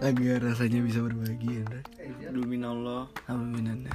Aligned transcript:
Lega 0.00 0.40
rasanya 0.40 0.80
bisa 0.88 1.04
berbagi 1.04 1.60
Andra 1.60 1.84
Duminallah 2.32 3.12
Alhamdulillah 3.28 3.92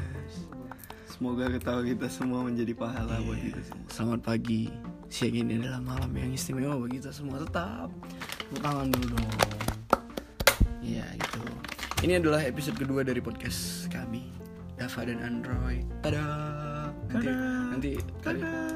Semoga 1.09 1.49
ketawa 1.57 1.81
kita 1.81 2.05
semua 2.05 2.45
menjadi 2.45 2.77
pahala 2.77 3.17
buat 3.25 3.41
kita 3.41 3.65
semua. 3.65 3.89
Selamat 3.89 4.21
pagi 4.21 4.69
Siang 5.09 5.33
ini 5.33 5.57
adalah 5.57 5.81
malam 5.81 6.13
yang 6.13 6.37
istimewa 6.37 6.77
bagi 6.85 7.01
kita 7.01 7.09
semua. 7.09 7.41
Tetap 7.41 7.89
Tepuk 8.37 8.61
tangan 8.61 8.93
dulu 8.93 9.17
dong. 9.17 9.33
Iya 10.85 11.09
gitu. 11.17 11.41
Ini 12.05 12.21
adalah 12.21 12.45
episode 12.45 12.77
kedua 12.77 13.01
dari 13.01 13.25
podcast 13.25 13.89
kami 13.89 14.29
Dava 14.77 15.01
dan 15.01 15.17
Android. 15.17 15.89
Tada! 16.05 16.25
Nanti 17.09 17.62
Nanti 17.73 17.91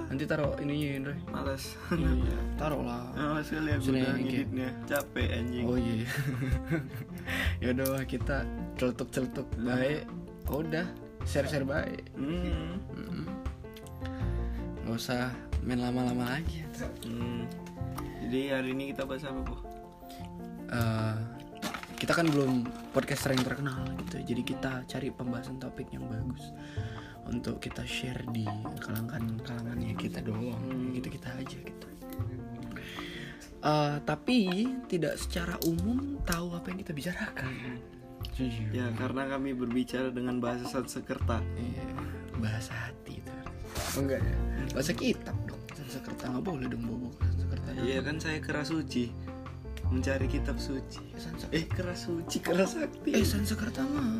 Nanti 0.10 0.24
taruh 0.26 0.58
ininya 0.58 0.88
Android 0.98 1.22
Malas 1.30 1.64
Iya 1.94 2.38
Taruh 2.58 2.82
lah 2.82 3.06
Malas 3.14 3.48
kali 3.54 3.70
aku 3.78 3.84
Sini, 3.86 4.00
udah 4.02 4.14
ngeditnya. 4.18 4.70
Capek 4.90 5.28
anjing. 5.38 5.66
Oh 5.70 5.78
iya. 5.78 6.08
Ya 7.62 7.68
udah 7.74 8.02
kita 8.10 8.46
Celetuk-celetuk 8.78 9.48
baik. 9.62 10.06
Oh, 10.50 10.64
Udah. 10.64 10.88
Share-share 11.28 11.68
baik. 11.68 12.08
Hmm. 12.16 12.80
Mm-mm. 12.96 13.26
Nggak 14.88 14.96
usah 14.96 15.28
main 15.60 15.84
lama-lama 15.84 16.40
lagi. 16.40 16.64
Hmm. 17.04 17.44
Jadi 18.24 18.42
hari 18.56 18.70
ini 18.72 18.96
kita 18.96 19.04
bahas 19.04 19.28
apa 19.28 19.44
Bu? 19.44 19.56
Eh, 20.72 21.16
kita 21.98 22.14
kan 22.14 22.30
belum 22.30 22.70
podcaster 22.94 23.34
yang 23.34 23.42
terkenal 23.42 23.82
gitu 24.06 24.22
jadi 24.22 24.42
kita 24.46 24.72
cari 24.86 25.10
pembahasan 25.10 25.58
topik 25.58 25.90
yang 25.90 26.06
bagus 26.06 26.54
untuk 27.28 27.60
kita 27.60 27.84
share 27.84 28.24
di 28.32 28.48
kalangan 28.80 29.40
kalangannya 29.44 29.94
kita 30.00 30.24
doang 30.24 30.92
gitu 30.96 31.08
kita 31.12 31.30
aja 31.36 31.58
gitu. 31.60 31.88
Eh, 33.58 33.96
tapi 34.06 34.70
tidak 34.88 35.18
secara 35.20 35.58
umum 35.66 36.22
tahu 36.24 36.54
apa 36.56 36.72
yang 36.72 36.80
kita 36.86 36.94
bicarakan. 36.94 37.52
Jujur. 38.38 38.70
Ya 38.70 38.88
karena 38.94 39.28
kami 39.28 39.58
berbicara 39.58 40.14
dengan 40.14 40.38
bahasa 40.38 40.70
Sanskerta. 40.70 41.42
Iya, 41.58 41.86
bahasa 42.38 42.72
hati 42.88 43.18
itu. 43.18 43.34
Oh 43.98 44.06
enggak 44.06 44.22
ya? 44.22 44.38
Bahasa 44.78 44.94
kitab 44.94 45.36
dong. 45.50 45.62
Sanskerta 45.74 46.30
nggak 46.30 46.46
boleh 46.46 46.68
dong 46.70 46.84
bobo 46.84 47.10
Sanskerta 47.22 47.70
Iya 47.80 48.04
kan 48.04 48.18
saya 48.20 48.42
keras 48.42 48.74
suci 48.74 49.08
Mencari 49.88 50.28
kitab 50.28 50.60
suci. 50.60 51.00
Eh 51.56 51.64
keras 51.64 52.12
suci, 52.12 52.44
keras 52.44 52.76
sakti 52.76 53.16
Eh 53.16 53.24
Sansekerta 53.24 53.88
mah 53.88 54.20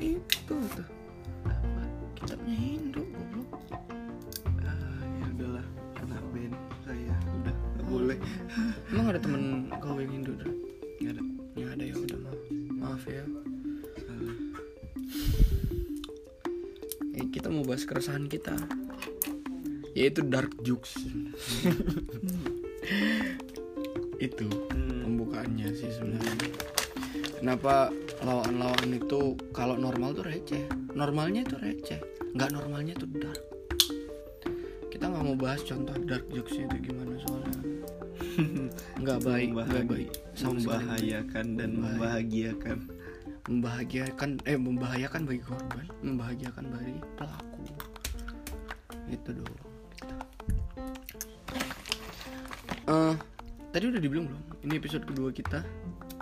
itu 0.00 0.56
tuh 0.56 0.88
kitabnya 2.22 2.54
Hindu 2.54 3.02
goblok. 3.04 3.50
ah, 4.60 5.00
Ya 5.12 5.26
udahlah 5.30 5.66
Anak 5.98 6.22
band 6.30 6.54
saya 6.82 7.14
udah 7.34 7.56
boleh 7.84 8.18
Emang 8.88 9.06
ada 9.08 9.18
temen 9.18 9.42
kau 9.74 9.96
yang 9.96 10.12
Hindu 10.12 10.32
dah? 10.34 10.50
Gak 10.98 11.12
ada 11.12 11.22
Yang 11.52 11.68
ada 11.70 11.84
ya 11.84 11.94
udah 11.96 12.18
maaf, 12.18 12.40
maaf 12.72 13.02
ya. 13.04 13.24
Salah. 13.98 14.36
Eh, 17.12 17.26
kita 17.28 17.46
mau 17.46 17.60
bahas 17.60 17.84
keresahan 17.84 18.24
kita. 18.24 18.56
Yaitu 19.92 20.24
dark 20.24 20.56
jokes. 20.62 20.96
itu 24.18 24.46
Hmm. 24.72 25.02
pembukaannya 25.04 25.68
sih 25.74 25.92
sebenarnya. 25.92 26.48
Kenapa 27.36 27.90
lawan-lawan 28.22 28.94
itu 28.94 29.34
kalau 29.50 29.74
normal 29.74 30.14
tuh 30.14 30.24
receh, 30.24 30.62
normalnya 30.94 31.42
itu 31.42 31.58
receh, 31.58 32.00
nggak 32.32 32.50
normalnya 32.52 32.94
tuh 32.96 33.08
dark. 33.12 33.42
Kita 34.88 35.04
nggak 35.08 35.24
mau 35.24 35.36
bahas 35.36 35.60
contoh 35.64 35.96
dark 36.04 36.24
jokesnya 36.32 36.64
itu 36.72 36.92
gimana 36.92 37.14
soalnya. 37.24 37.60
nggak 39.02 39.18
baik, 39.24 39.48
nggak 39.52 39.86
baik. 39.88 40.10
Sama 40.32 40.56
membahayakan 40.60 41.46
dan 41.60 41.70
membahagiakan. 41.76 42.78
membahagiakan. 43.48 44.30
Eh 44.48 44.56
membahayakan 44.56 45.20
bagi 45.28 45.42
korban 45.42 45.86
membahagiakan 46.00 46.64
bagi 46.72 46.96
pelaku. 47.18 47.62
Itu 49.10 49.30
dong 49.36 49.72
Eh, 52.82 53.14
tadi 53.70 53.84
udah 53.86 54.00
dibilang 54.02 54.26
belum? 54.26 54.42
Ini 54.66 54.74
episode 54.82 55.04
kedua 55.06 55.30
kita. 55.30 55.62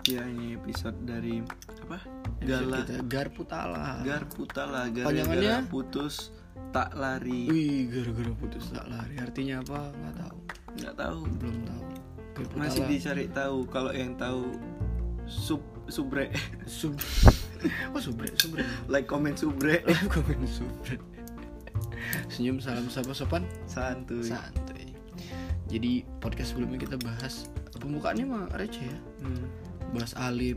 Ya 0.05 0.25
ini 0.25 0.57
episode 0.57 0.97
dari 1.05 1.41
apa 1.85 2.20
Gala 2.41 2.81
kita 2.81 3.05
Garputala 3.05 4.01
Garputala 4.01 4.89
gara-gara 4.89 5.61
putus 5.69 6.33
tak 6.71 6.95
lari. 6.95 7.51
Wih 7.51 7.91
gara-gara 7.91 8.31
putus 8.39 8.71
tak 8.71 8.87
lari. 8.87 9.19
Artinya 9.19 9.59
apa? 9.59 9.91
Nggak 9.91 10.15
tahu. 10.23 10.37
Nggak 10.79 10.95
tahu. 10.95 11.19
Belum 11.37 11.57
tahu. 11.67 11.83
Garputala 12.31 12.61
masih 12.63 12.83
dicari 12.87 13.25
tahu. 13.27 13.57
Kalau 13.67 13.91
yang 13.91 14.15
tahu 14.15 14.55
sub 15.27 15.61
subre. 15.91 16.31
Sub 16.63 16.95
oh 17.93 18.01
subre 18.01 18.31
subre. 18.39 18.63
Like 18.87 19.05
comment 19.05 19.35
subre. 19.35 19.83
Live 19.87 20.07
komen 20.07 20.47
subre. 20.47 20.95
Senyum 22.31 22.63
salam 22.63 22.87
sapa 22.87 23.11
sopan. 23.11 23.43
Santuy. 23.67 24.31
Santuy. 24.31 24.95
Jadi 25.67 26.07
podcast 26.23 26.55
sebelumnya 26.55 26.79
kita 26.87 26.95
bahas 27.03 27.51
pembukaannya 27.79 28.25
mah 28.27 28.45
receh 28.55 28.85
ya. 28.85 28.97
Hmm. 29.23 29.45
bahas 29.91 30.15
Alip 30.15 30.55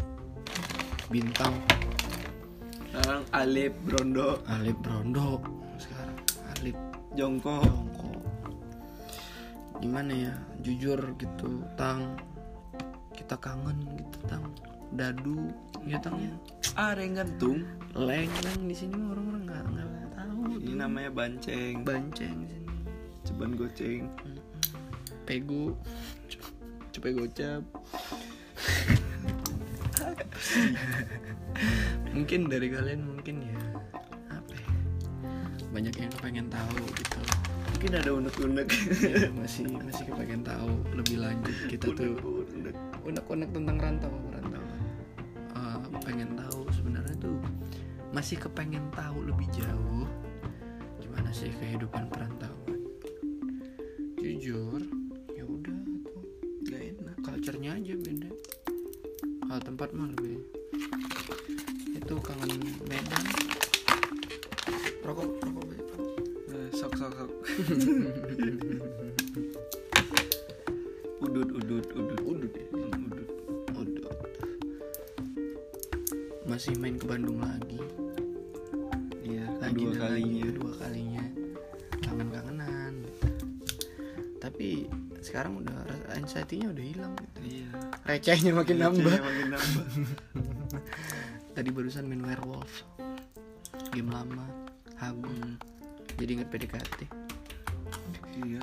bintang. 1.13 1.55
Sekarang 2.89 3.25
Alip 3.35 3.75
Brondo. 3.85 4.41
Alip 4.49 4.79
Brondo. 4.81 5.43
Sekarang 5.77 6.17
Alip 6.57 6.79
Jongko. 7.19 7.59
Jongko. 7.61 8.13
Gimana 9.83 10.13
ya? 10.15 10.35
Jujur 10.63 11.01
gitu 11.19 11.61
tang. 11.75 12.17
Kita 13.13 13.37
kangen 13.37 13.83
gitu 13.99 14.19
tang. 14.31 14.45
Dadu 14.95 15.51
ya 15.85 15.99
tang 15.99 16.17
ya? 16.17 16.35
Ah 16.79 16.95
gantung. 16.95 17.67
Leng 17.93 18.31
leng 18.47 18.61
di 18.71 18.75
sini 18.75 18.95
orang-orang 18.95 19.43
nggak 19.51 19.63
nggak 19.75 20.11
tahu. 20.15 20.41
Ini 20.63 20.75
namanya 20.79 21.11
banceng. 21.11 21.83
Banceng 21.83 22.37
di 22.47 22.49
sini. 22.49 22.73
Ceban 23.27 23.53
goceng. 23.59 24.07
Pegu. 25.25 25.75
Cepet 26.95 27.11
gocap 27.19 27.63
mungkin 32.17 32.47
dari 32.51 32.69
kalian 32.71 33.01
mungkin 33.05 33.45
ya. 33.45 33.59
Apa 34.31 34.53
ya, 34.55 34.71
banyak 35.73 35.95
yang 35.97 36.15
pengen 36.21 36.47
tahu 36.53 36.79
gitu. 36.95 37.21
Mungkin 37.75 37.91
ada 38.01 38.11
unek-unek. 38.17 38.69
Ya, 39.05 39.29
masih 39.35 39.69
masih 39.69 40.05
kepengen 40.09 40.43
tahu 40.45 40.73
lebih 40.97 41.21
lanjut. 41.21 41.55
Kita 41.69 41.87
tuh 41.93 42.17
unek-unek. 43.05 43.51
tentang 43.53 43.77
rantau 43.77 44.15
rantau. 44.33 44.65
Eh, 45.55 45.77
pengen 46.05 46.31
tahu 46.37 46.69
sebenarnya 46.73 47.15
tuh 47.21 47.37
masih 48.15 48.39
kepengen 48.39 48.87
tahu 48.95 49.27
lebih 49.27 49.51
jauh 49.53 50.07
gimana 51.03 51.29
sih 51.35 51.51
kehidupan 51.61 52.09
perantauan. 52.09 52.81
Jujur 54.21 54.81
ya 55.37 55.45
udah 55.45 55.79
tuh. 56.07 56.23
Gak 56.65 56.81
enak. 56.95 57.17
Culture-nya 57.21 57.77
aja 57.77 57.95
beda 58.01 58.24
kalau 59.55 59.71
tempat 59.71 59.95
mah 59.95 60.11
lebih 60.19 60.43
itu 61.95 62.15
kangen 62.27 62.59
Medan. 62.91 63.23
Rokok 65.07 65.31
rokok 65.47 65.79
Eh, 66.51 66.75
sok 66.75 66.99
sok 66.99 67.15
sok. 67.15 67.31
Udut 71.23 71.55
udut 71.55 71.87
udut. 71.87 72.19
Udut 72.27 72.51
ya? 72.51 72.67
Hmm, 72.75 73.07
udut. 73.07 73.31
Udut. 73.79 74.03
Masih 76.51 76.75
main 76.75 76.99
ke 76.99 77.07
Bandung 77.07 77.39
lagi. 77.39 77.79
Iya 79.23 79.55
lagi 79.63 79.87
dan 79.87 80.03
kalinya. 80.03 80.19
lagi, 80.19 80.51
kedua 80.51 80.73
kalinya. 80.83 81.25
Kangen 82.03 82.29
kangenan 82.35 83.07
tapi 84.43 84.91
sekarang 85.25 85.65
udah 85.65 85.89
anxiety-nya 86.13 86.69
udah 86.69 86.85
hilang 86.85 87.17
gitu. 87.17 87.41
iya 87.49 87.64
recehnya 88.05 88.53
makin 88.53 88.77
nambah. 88.81 89.05
Recehnya 89.05 89.25
makin 89.25 89.47
nambah. 89.53 89.85
Tadi 91.57 91.69
barusan 91.71 92.05
main 92.11 92.23
werewolf. 92.25 92.85
Game 93.95 94.11
lama 94.11 94.45
Hmm, 95.05 95.61
jadi 96.17 96.41
inget 96.41 96.49
PDKT 96.49 97.05
iya. 98.41 98.63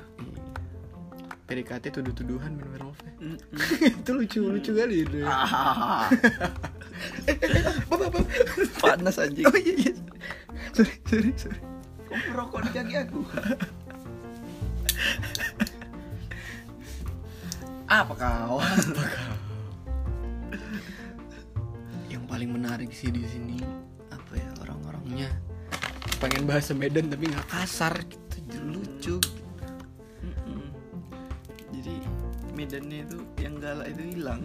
PDKT 1.46 1.84
tuduh-tuduhan 1.94 2.58
main 2.58 2.68
werewolf 2.74 2.98
ya. 3.06 3.12
Mm, 3.22 3.38
itu 4.02 4.10
lucu 4.10 4.40
lucu 4.42 4.72
kali 4.74 5.06
itu 5.06 5.22
Ah, 5.28 6.10
apa? 7.94 8.20
Panas 8.82 9.22
anjing. 9.22 9.46
Oh 9.46 9.54
iya 9.54 9.74
iya. 9.86 9.92
Sorry 10.74 10.94
sorry 11.06 11.30
sorry. 11.38 11.60
Kok 12.10 12.18
merokok 12.32 12.60
di 12.66 12.70
kaki 12.74 12.94
aku 12.98 13.20
apa 17.92 18.16
kau? 18.16 18.56
Apa 18.56 19.04
kau? 19.04 19.36
yang 22.12 22.24
paling 22.24 22.48
menarik 22.48 22.88
sih 22.88 23.12
di 23.12 23.20
sini 23.28 23.60
apa 24.08 24.32
ya 24.32 24.48
orang-orangnya 24.64 25.28
pengen 26.16 26.48
bahasa 26.48 26.72
Medan 26.72 27.12
tapi 27.12 27.28
nggak 27.28 27.48
kasar 27.52 27.92
gitu 28.08 28.56
lucu 28.64 29.16
gitu. 29.20 29.72
jadi 31.76 31.94
Medannya 32.56 33.04
itu 33.04 33.18
yang 33.40 33.60
galak 33.60 33.92
itu 33.92 34.02
hilang. 34.16 34.40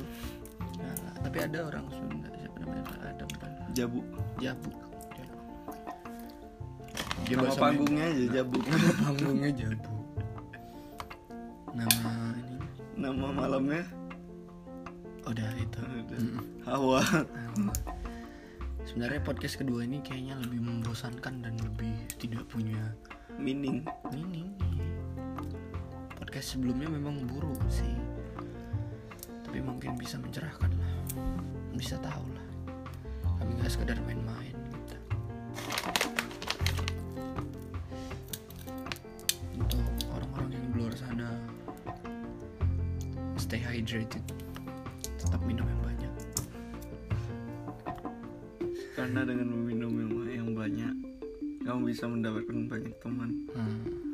Nah, 0.79 0.95
tapi 1.23 1.38
ada 1.44 1.71
orang 1.71 1.88
Sunda 1.91 2.27
siapa 2.39 2.55
namanya? 2.59 2.83
Ada 3.03 3.23
Jabu. 3.75 3.99
Jabu. 4.44 4.71
Dia 7.27 7.35
nama 7.35 7.51
panggungnya 7.55 8.05
aja 8.11 8.25
Jabu. 8.41 8.57
Nama 8.63 8.91
panggungnya 9.03 9.51
Jabu. 9.55 9.95
Nama 11.75 12.26
Nama 12.97 13.29
malamnya? 13.29 13.85
Udah 15.29 15.53
itu. 15.61 15.77
Udah. 15.85 16.17
Hawa. 16.65 17.05
Sebenarnya 18.89 19.21
podcast 19.21 19.61
kedua 19.61 19.85
ini 19.85 20.01
kayaknya 20.01 20.33
lebih 20.41 20.65
membosankan 20.65 21.45
dan 21.45 21.53
lebih 21.61 21.94
tidak 22.17 22.49
punya 22.49 22.97
Mining 23.38 23.85
meaning. 24.09 24.49
Podcast 26.17 26.57
sebelumnya 26.57 26.89
memang 26.89 27.21
buruk 27.29 27.61
sih. 27.69 27.94
Tapi 29.45 29.61
mungkin 29.61 29.94
bisa 29.94 30.17
mencerahkan 30.17 30.73
lah. 30.73 30.94
Bisa 31.77 32.01
tahu 32.01 32.25
lah. 32.33 32.47
Kami 33.38 33.61
nggak 33.61 33.77
sekedar 33.77 34.01
main-main 34.09 34.56
hydrated 43.77 44.25
tetap 45.21 45.38
minum 45.45 45.69
yang 45.69 45.81
banyak. 45.85 46.13
Karena 48.97 49.21
dengan 49.21 49.47
meminum 49.53 49.91
yang, 49.94 50.12
yang 50.33 50.50
banyak 50.57 50.94
Kamu 51.62 51.83
bisa 51.83 52.07
mendapatkan 52.07 52.57
banyak 52.65 52.95
teman. 53.03 53.29
Hmm. 53.51 54.06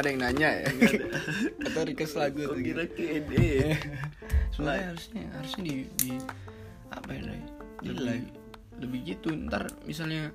Nggak 0.00 0.08
ada 0.08 0.16
yang 0.16 0.22
nanya 0.24 0.48
ya? 0.56 0.68
Atau 1.68 1.82
request 1.84 2.16
lagu 2.16 2.40
tuh 2.40 2.56
gitu. 2.56 2.72
kira 2.72 2.84
Q&A 2.88 3.76
Sebenarnya 4.50 4.86
harusnya 4.88 5.22
harusnya 5.36 5.62
di, 5.62 5.74
di 6.00 6.10
apa 6.88 7.10
ya? 7.12 7.20
Di 7.84 7.88
Lebih- 7.92 8.32
lebih 8.80 9.00
gitu. 9.04 9.28
Ntar 9.36 9.68
misalnya 9.84 10.32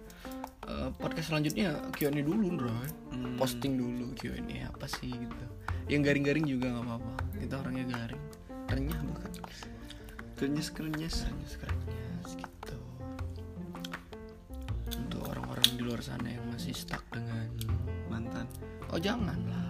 eh, 0.70 0.90
podcast 1.02 1.34
selanjutnya 1.34 1.74
Q&A 1.98 2.22
dulu 2.22 2.46
Ray 2.62 2.90
Hmm. 3.10 3.40
posting 3.42 3.74
dulu 3.74 4.14
Q&A 4.14 4.70
apa 4.70 4.86
sih 4.86 5.10
gitu. 5.10 5.46
Yang 5.90 6.14
garing-garing 6.14 6.46
juga 6.46 6.70
nggak 6.70 6.86
apa-apa. 6.86 7.14
Kita 7.42 7.56
orangnya 7.58 7.86
garing. 7.90 8.24
Renyah 8.70 9.02
bahkan 9.02 9.32
Krenyes-krenyes 10.36 11.16
renyah 11.26 11.54
kerenyes 11.58 12.32
gitu. 12.38 12.78
Untuk 14.94 15.22
orang-orang 15.26 15.70
di 15.74 15.82
luar 15.82 16.04
sana 16.04 16.28
yang 16.28 16.44
masih 16.52 16.76
stuck 16.76 17.02
dengan 17.10 17.48
oh 18.96 19.00
jangan 19.04 19.36
lah. 19.52 19.68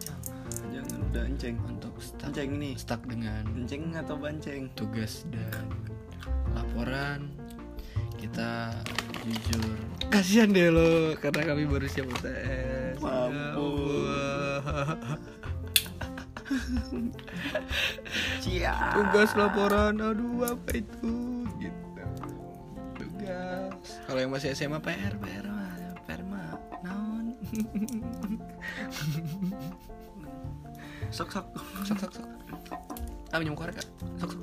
Jangan. 0.00 0.72
Jangan 0.72 0.98
udah 1.12 1.24
enceng. 1.28 1.56
Untuk 1.68 1.92
stuck 2.00 2.32
Enceng 2.32 2.56
nih 2.56 2.72
stuck 2.80 3.04
dengan 3.04 3.44
Enceng 3.52 3.92
atau 3.92 4.16
banceng? 4.16 4.72
tugas 4.72 5.28
dan 5.28 5.68
laporan. 6.56 7.28
Kita 8.16 8.72
jujur. 9.28 9.76
Kasihan 10.08 10.48
deh 10.48 10.72
lo 10.72 11.12
karena 11.20 11.52
kami 11.52 11.68
baru 11.68 11.84
siap 11.84 12.08
UTS 12.08 12.96
Mampus. 12.96 14.64
Cia. 18.40 18.72
Tugas 18.96 19.36
laporan. 19.36 20.00
Aduh 20.00 20.48
apa 20.48 20.80
itu? 20.80 21.44
Gitu. 21.60 22.04
Tugas. 22.96 24.00
Kalau 24.08 24.20
yang 24.22 24.32
masih 24.32 24.56
SMA 24.56 24.80
PR 24.80 25.12
PR 25.20 25.44
mah 25.44 25.76
PR 26.08 26.22
mah 26.24 26.56
naon 26.82 27.26
Sok 31.16 31.28
sok. 31.28 31.46
Sok 31.84 31.98
sok 32.00 32.12
sok. 32.16 32.26
Ah 33.32 33.38
minum 33.40 33.56
korek 33.56 33.76
kak 33.76 33.88
sok 34.16 34.36
sok. 34.36 34.42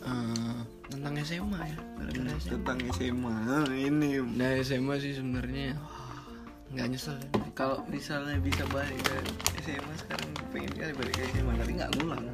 Eh, 0.00 0.58
tentang 0.88 1.12
SMA 1.20 1.60
ya? 1.60 1.76
Gara-gara 2.00 2.32
SMA 2.40 2.52
Tentang 2.56 2.78
SMA 2.96 3.36
Ini. 3.76 4.10
Nah 4.36 4.50
SMA 4.64 4.94
sih 4.96 5.12
sebenarnya 5.16 5.76
nggak 6.70 6.86
nyesel 6.86 7.18
ya. 7.18 7.28
Kalau 7.52 7.82
misalnya 7.90 8.38
bisa 8.38 8.62
balik 8.70 8.96
ke 9.02 9.16
SMA 9.66 9.94
sekarang 10.00 10.30
pengen 10.54 10.70
kali 10.70 10.92
balik 10.94 11.14
ke 11.18 11.22
SMA 11.34 11.52
Tapi 11.60 11.72
nggak 11.76 11.90
ngulang. 11.98 12.24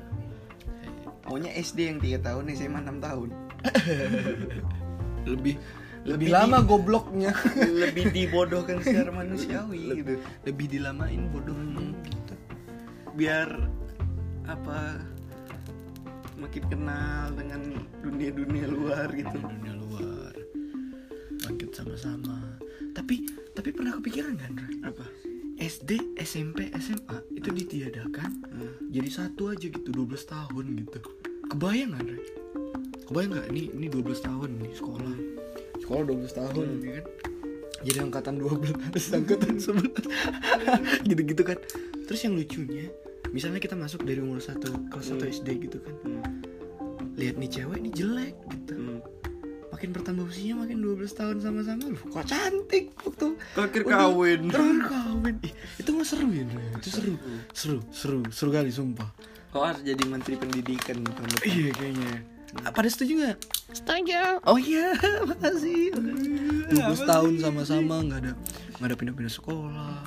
Maunya 1.26 1.50
SD 1.58 1.90
yang 1.90 1.98
3 1.98 2.22
tahun 2.22 2.44
SMA 2.54 2.81
6 2.87 3.02
tahun. 3.02 3.28
Lebih 5.34 5.54
lebih 6.06 6.14
Lebih 6.23 6.29
lama 6.31 6.58
di- 6.58 6.67
gobloknya. 6.67 7.32
Lebih 7.82 8.05
dibodohkan 8.17 8.79
secara 8.81 9.11
manusiawi 9.11 9.82
gitu. 9.97 10.14
Lebih 10.43 10.67
dilamain 10.70 11.26
bodohnya 11.29 11.82
gitu 12.03 12.35
Biar 13.12 13.49
Apa 14.47 15.03
Makin 16.37 16.64
kenal 16.69 17.32
dengan 17.32 17.62
dunia-dunia 17.99 18.69
luar 18.69 19.08
gitu. 19.11 19.35
Dunia 19.35 19.73
luar. 19.75 20.32
Bangkit 21.43 21.73
sama-sama. 21.73 22.61
Tapi 22.93 23.25
tapi 23.50 23.73
pernah 23.73 23.97
kepikiran 23.97 24.37
kan? 24.37 24.53
Apa? 24.85 25.05
SD 25.56 26.20
SMP 26.20 26.69
SMA 26.76 27.17
itu 27.32 27.49
ditiadakan 27.49 28.29
Hmm. 28.47 28.73
jadi 28.87 29.08
satu 29.08 29.49
aja 29.49 29.64
gitu 29.64 29.88
12 29.88 30.23
tahun 30.23 30.64
gitu. 30.76 31.00
Kebayang 31.49 31.97
kan 31.97 32.05
Ray? 32.05 32.20
kebayang 33.03 33.31
nggak? 33.32 33.47
Ini 33.49 33.62
ini 33.73 33.87
12 33.88 34.20
tahun 34.20 34.50
nih 34.61 34.73
sekolah 34.76 35.17
sekolah 35.86 36.02
12 36.04 36.34
tahun 36.34 36.66
Hmm. 36.66 36.82
ya 36.82 36.92
kan? 36.92 37.06
Jadi 37.78 37.98
angkatan 38.00 38.34
12 38.36 39.14
angkatan 39.14 39.54
11 39.56 40.02
gitu-gitu 41.08 41.42
kan. 41.42 41.58
Terus 42.02 42.20
yang 42.20 42.34
lucunya 42.34 42.90
misalnya 43.28 43.58
kita 43.58 43.74
masuk 43.74 44.02
dari 44.02 44.18
umur 44.18 44.38
satu 44.38 44.66
kelas 44.88 45.06
1 45.08 45.20
Hmm. 45.20 45.30
SD 45.32 45.48
gitu 45.62 45.78
kan. 45.78 45.94
Hmm. 46.02 46.22
lihat 47.14 47.36
nih 47.36 47.48
cewek 47.50 47.78
nih 47.80 47.92
jelek 47.94 48.34
gitu. 48.50 48.74
Hmm. 48.74 49.00
makin 49.66 49.93
bertambah 49.93 50.24
usianya 50.24 50.56
makin 50.58 50.78
12 50.78 51.12
tahun 51.12 51.36
sama-sama. 51.38 51.84
Loh 51.86 52.00
kok 52.02 52.24
cantik 52.24 52.96
waktu 52.98 53.36
Terakhir 53.52 53.82
kawin. 53.84 54.40
terakhir 54.48 54.81
kawin. 54.86 55.34
Ih, 55.43 55.52
itu 55.76 55.90
mah 55.93 56.02
seru 56.02 56.28
ya 56.28 56.44
itu 56.72 56.88
seru. 56.88 57.12
Seru. 57.52 57.78
Seru 57.90 58.19
seru 58.31 58.50
kali 58.50 58.69
sumpah. 58.69 59.05
Kau 59.48 59.60
harus 59.62 59.81
jadi 59.81 60.00
menteri 60.02 60.34
pendidikan 60.34 61.00
tahun 61.02 61.28
depan. 61.28 61.44
iya 61.46 61.70
kayaknya 61.72 62.12
pada 62.55 62.88
setuju 62.88 63.12
nggak? 63.20 63.36
Setuju. 63.74 64.41
Oh 64.46 64.58
iya 64.58 64.94
makasih. 65.29 65.93
12 65.94 66.76
tahun 67.05 67.32
sama-sama 67.43 68.03
nggak 68.03 68.20
ada 68.24 68.32
nggak 68.79 68.88
ada 68.88 68.96
pindah-pindah 68.96 69.32
sekolah. 69.32 70.00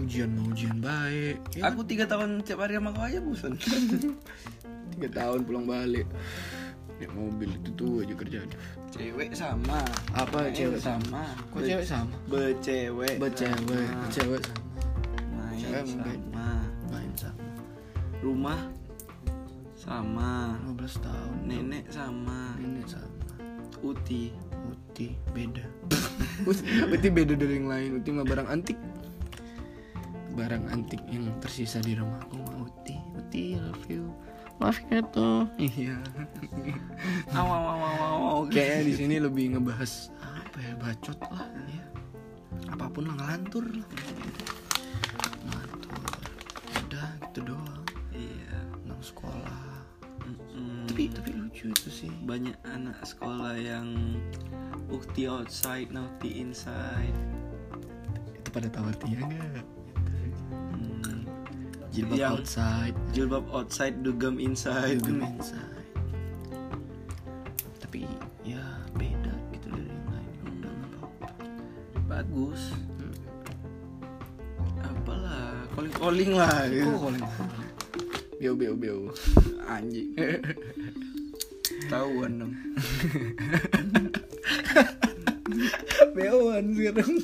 Ujian 0.00 0.32
mau 0.32 0.48
ujian 0.50 0.80
baik. 0.80 1.36
Ya 1.52 1.68
Aku 1.68 1.84
tiga 1.84 2.08
tahun 2.08 2.40
tiap 2.42 2.64
hari 2.64 2.80
sama 2.80 2.90
kau 2.96 3.04
aja 3.04 3.20
bosan. 3.20 3.58
tiga 4.96 5.08
tahun 5.12 5.44
pulang 5.44 5.68
balik. 5.68 6.08
Ya 7.00 7.10
mobil 7.10 7.50
itu 7.50 7.70
tuh 7.74 8.06
aja 8.06 8.14
kerjaan 8.14 8.48
cewek 8.92 9.30
sama. 9.32 9.80
Apa 10.12 10.48
Main 10.48 10.54
cewek? 10.54 10.78
sama? 10.78 11.24
kok 11.50 11.60
cewek 11.64 11.86
sama? 11.88 12.14
Becewek. 12.28 13.16
becewek. 13.18 13.88
Sama. 13.88 14.08
cewek 14.12 14.40
sama. 14.44 14.62
Main 15.32 15.58
Cewek 15.58 15.84
sama. 15.88 16.48
main 16.92 17.12
sama. 17.16 17.44
Rumah 18.22 18.60
sama. 19.82 20.54
15 20.70 21.02
tahun 21.02 21.36
Nenek 21.42 21.84
sama. 21.90 22.54
nenek 22.62 22.86
sama. 22.86 23.34
Uti. 23.82 24.30
Uti 24.70 25.18
beda. 25.34 25.66
Uti 26.94 27.08
beda 27.10 27.34
dari 27.34 27.58
yang 27.58 27.66
lain. 27.66 27.90
Uti 27.98 28.08
mah 28.14 28.22
barang 28.22 28.46
antik. 28.46 28.78
Barang 30.38 30.64
antik 30.70 31.02
yang 31.10 31.26
tersisa 31.42 31.82
di 31.82 31.98
rumahku 31.98 32.38
mah 32.38 32.62
Uti. 32.62 32.94
Uti 33.18 33.58
I 33.58 33.60
love 33.60 33.86
you. 33.90 34.06
Maaf 34.62 34.78
ya 34.86 35.02
tuh. 35.10 35.50
Iya. 35.58 35.98
Aw 37.34 37.48
aw 37.50 37.64
aw 37.66 37.82
aw 37.82 37.98
aw. 38.06 38.38
Kayaknya 38.46 38.82
di 38.86 38.94
sini 38.94 39.14
lebih 39.18 39.58
ngebahas 39.58 40.14
Apa 40.22 40.58
ya 40.62 40.72
bacot 40.78 41.18
lah 41.26 41.50
ya. 41.66 41.84
Apa 42.70 42.86
pun 42.86 43.10
lah 43.10 43.14
ngelantur 43.18 43.66
lah. 43.66 43.88
Ngelantur. 45.42 45.98
Udah 46.86 47.08
gitu 47.26 47.40
doang 47.42 47.61
gitu 51.62 51.88
sih. 51.88 52.10
Banyak 52.26 52.58
anak 52.66 52.98
sekolah 53.06 53.54
yang 53.54 54.18
ukti 54.90 55.30
outside 55.30 55.94
naughty 55.94 56.42
inside. 56.42 57.14
Itu 58.34 58.48
pada 58.50 58.68
tahu 58.68 58.90
artinya 58.90 59.18
nggak? 59.30 59.64
Hmm. 60.50 61.22
jilbab 61.94 62.18
yang 62.18 62.34
outside. 62.34 62.96
jilbab 63.14 63.46
outside 63.54 63.94
dugem 64.02 64.42
inside. 64.42 64.98
Dugem 64.98 65.22
inside. 65.22 65.86
Tapi 67.78 68.10
ya 68.42 68.62
beda 68.98 69.34
gitu 69.54 69.66
dari 69.70 69.86
yang 69.86 70.08
lain. 70.10 70.34
Bagus. 72.10 72.74
Hmm. 72.98 73.14
Apalah 74.82 75.62
calling 75.78 75.94
calling 75.94 76.32
lah 76.34 76.50
oh, 76.90 76.98
calling, 76.98 77.22
calling. 77.22 77.62
Anjing. 79.62 80.12
tahuan 81.92 82.32
dong 82.40 82.52
Bewan 86.16 86.72
sekarang 86.72 87.20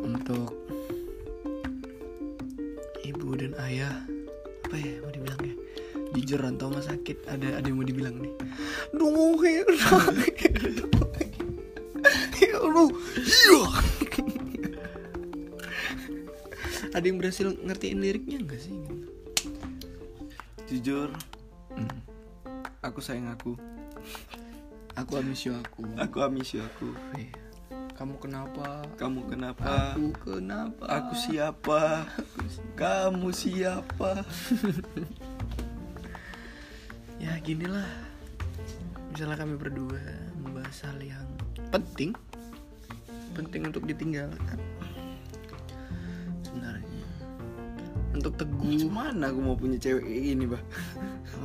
Untuk 0.00 0.52
ibu 3.04 3.28
dan 3.36 3.52
ayah 3.68 3.92
apa 4.66 4.76
ya 4.80 4.98
mau 5.04 5.12
dibilang 5.12 5.40
ya? 5.44 5.54
Jujur 6.16 6.38
rantau 6.42 6.72
mah 6.72 6.82
sakit. 6.82 7.28
Ada 7.28 7.60
ada 7.60 7.66
yang 7.68 7.78
mau 7.78 7.86
dibilang 7.86 8.16
nih. 8.18 8.34
Dong 8.96 9.16
ya 9.44 9.62
ya 12.40 12.56
Allah. 12.60 12.88
Iya. 13.20 13.62
Ada 16.96 17.04
yang 17.04 17.18
berhasil 17.20 17.46
ngertiin 17.52 18.00
liriknya 18.00 18.40
enggak 18.42 18.60
sih? 18.64 18.76
Jujur 20.66 21.14
aku 22.96 23.04
sayang 23.04 23.28
aku. 23.28 23.52
Aku 24.96 25.20
amisio 25.20 25.52
aku. 25.60 25.84
Aku 26.00 26.16
amisi 26.24 26.56
aku. 26.56 26.96
Iya. 27.12 27.28
kamu 27.92 28.16
kenapa? 28.16 28.88
Kamu 28.96 29.28
kenapa? 29.28 29.92
Aku 29.92 30.16
kenapa? 30.16 30.84
Aku 30.88 31.12
siapa? 31.12 32.08
Kamu 32.72 33.28
siapa? 33.36 34.24
Ya 37.20 37.36
ginilah. 37.44 37.84
Misalnya 39.12 39.44
kami 39.44 39.60
berdua 39.60 40.00
membahas 40.40 40.88
hal 40.88 40.96
yang 40.96 41.28
penting. 41.68 42.16
Penting 43.36 43.68
untuk 43.68 43.84
ditinggalkan. 43.84 44.56
Sebenarnya. 46.48 47.04
Untuk 48.16 48.40
teguh. 48.40 48.88
Gimana 48.88 49.28
aku 49.28 49.40
mau 49.44 49.56
punya 49.56 49.76
cewek 49.76 50.00
kayak 50.00 50.22
gini 50.32 50.44
bah 50.48 50.64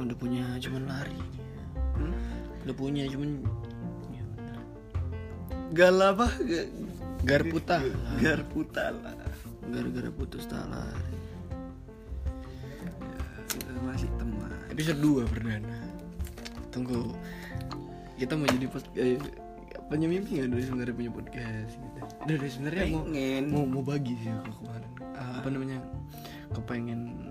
udah 0.08 0.18
punya 0.18 0.44
cuman 0.58 0.84
lari. 0.90 1.22
Hmm? 1.76 2.16
udah 2.62 2.76
punya 2.78 3.04
cuman 3.10 3.42
ya. 4.14 4.24
Gala 5.74 6.14
bah 6.14 6.34
gar 7.26 7.42
puta 7.46 7.82
Gar 8.22 8.42
putala 8.50 9.14
gara-gara 9.70 10.10
putus 10.10 10.46
talar 10.50 10.98
Masih 13.82 14.10
teman. 14.18 14.54
Episode 14.70 15.00
2 15.02 15.32
perdana 15.32 15.80
tunggu. 16.72 17.12
Kita 18.16 18.38
mau 18.38 18.48
jadi 18.48 18.66
post 18.70 18.88
eh, 18.96 19.20
punya 19.92 20.08
mimpi 20.08 20.40
nggak 20.40 20.50
dari 20.56 20.64
sebenarnya 20.64 20.96
punya 20.96 21.12
podcast 21.12 21.74
gitu? 21.76 22.00
Dari 22.30 22.48
sebenarnya 22.48 22.84
mau 22.94 23.04
mau 23.44 23.64
mau 23.68 23.84
bagi 23.84 24.16
sih 24.24 24.32
aku 24.32 24.64
kemarin. 24.64 24.92
Ah, 25.18 25.42
apa 25.44 25.48
namanya? 25.52 25.78
Kepengen 26.56 27.02
apa 27.28 27.31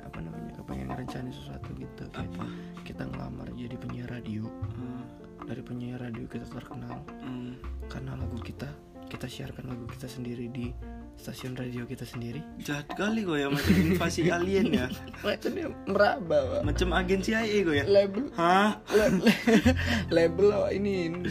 ngerencanain 1.11 1.35
sesuatu 1.35 1.69
gitu 1.75 2.02
kayak 2.14 2.31
Apa? 2.31 2.45
kita 2.87 3.02
ngelamar 3.02 3.50
jadi 3.52 3.75
penyiar 3.76 4.09
radio. 4.09 4.47
Hmm, 4.47 5.02
dari 5.43 5.59
penyiar 5.59 5.99
radio 5.99 6.23
kita 6.26 6.47
terkenal. 6.47 7.02
Hmm. 7.19 7.59
karena 7.90 8.14
lagu 8.14 8.38
kita 8.38 8.71
kita 9.11 9.26
siarkan 9.26 9.67
lagu 9.67 9.83
kita 9.90 10.07
sendiri 10.07 10.47
di 10.47 10.71
stasiun 11.19 11.59
radio 11.59 11.83
kita 11.83 12.07
sendiri. 12.07 12.38
Jahat 12.62 12.87
kali 12.95 13.26
kok 13.26 13.35
ya 13.35 13.50
macam 13.50 13.75
invasi 13.75 14.31
alien 14.31 14.71
ya. 14.71 14.87
Macam 15.26 15.50
meraba 15.90 16.38
Pak. 16.47 16.61
Macam 16.62 16.88
agen 16.95 17.19
CIA 17.19 17.67
kok 17.67 17.75
ya. 17.75 17.85
Label. 17.85 18.25
Hah? 18.38 18.79
la- 18.95 19.11
la- 19.11 19.38
label 20.17 20.47
awak 20.55 20.71
ini? 20.73 21.11
Ini 21.11 21.26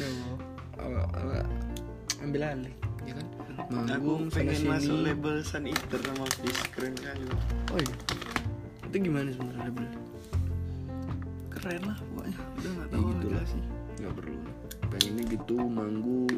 ambil 2.20 2.42
alih 2.44 2.76
ya 3.08 3.14
kan? 3.16 3.26
Manggung 3.72 4.28
pengen 4.28 4.60
sini. 4.60 4.68
masuk 4.68 4.98
label 5.02 5.36
Sun 5.40 5.66
Eater 5.72 6.00
sama 6.04 6.26
Fish 6.42 6.62
Keren 6.76 6.94
kali 7.00 7.24
oh 7.72 7.80
iya 7.80 7.96
itu 8.90 8.96
gimana 9.06 9.30
sebenarnya 9.30 9.70
label 9.70 9.86
Keren 11.50 11.82
lah 11.86 11.98
pokoknya. 12.00 12.38
Udah 12.40 12.72
gak 12.72 12.88
Ya 12.88 12.94
tahu 12.94 13.08
gitu 13.14 13.28
lah. 13.30 13.46
sih 13.46 13.64
nggak 14.00 14.14
perlu. 14.16 14.38
Pengennya 14.90 15.24
gitu 15.28 15.56
manggung. 15.60 16.36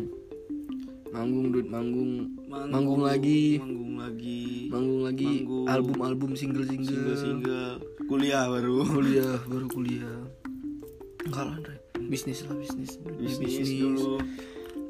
Manggung 1.14 1.46
duit 1.54 1.68
manggung. 1.70 2.12
Manggung 2.50 3.02
lagi. 3.06 3.62
Manggung 3.62 3.94
lagi. 4.02 4.42
Manggung 4.74 5.02
lagi. 5.06 5.32
Manggung. 5.46 5.66
album 5.70 5.98
album 6.02 6.32
single 6.34 6.66
single 6.66 6.90
Single-single. 6.90 7.72
Kuliah 8.10 8.50
baru. 8.50 8.82
Kuliah 8.82 9.38
baru 9.46 9.68
kuliah. 9.70 10.20
Enggak 11.22 11.44
lah 11.48 11.56
Andre. 11.62 11.76
Bisnis 12.10 12.42
lah 12.50 12.58
bisnis. 12.58 12.98
Di 12.98 13.30
Bisnis 13.38 13.70
dulu. 13.78 14.18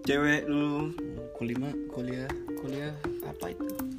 Cewek 0.08 0.48
dulu. 0.48 0.96
Kuliah 1.36 1.74
kuliah. 1.92 2.30
Kuliah 2.56 2.94
apa 3.28 3.52
itu 3.52 3.91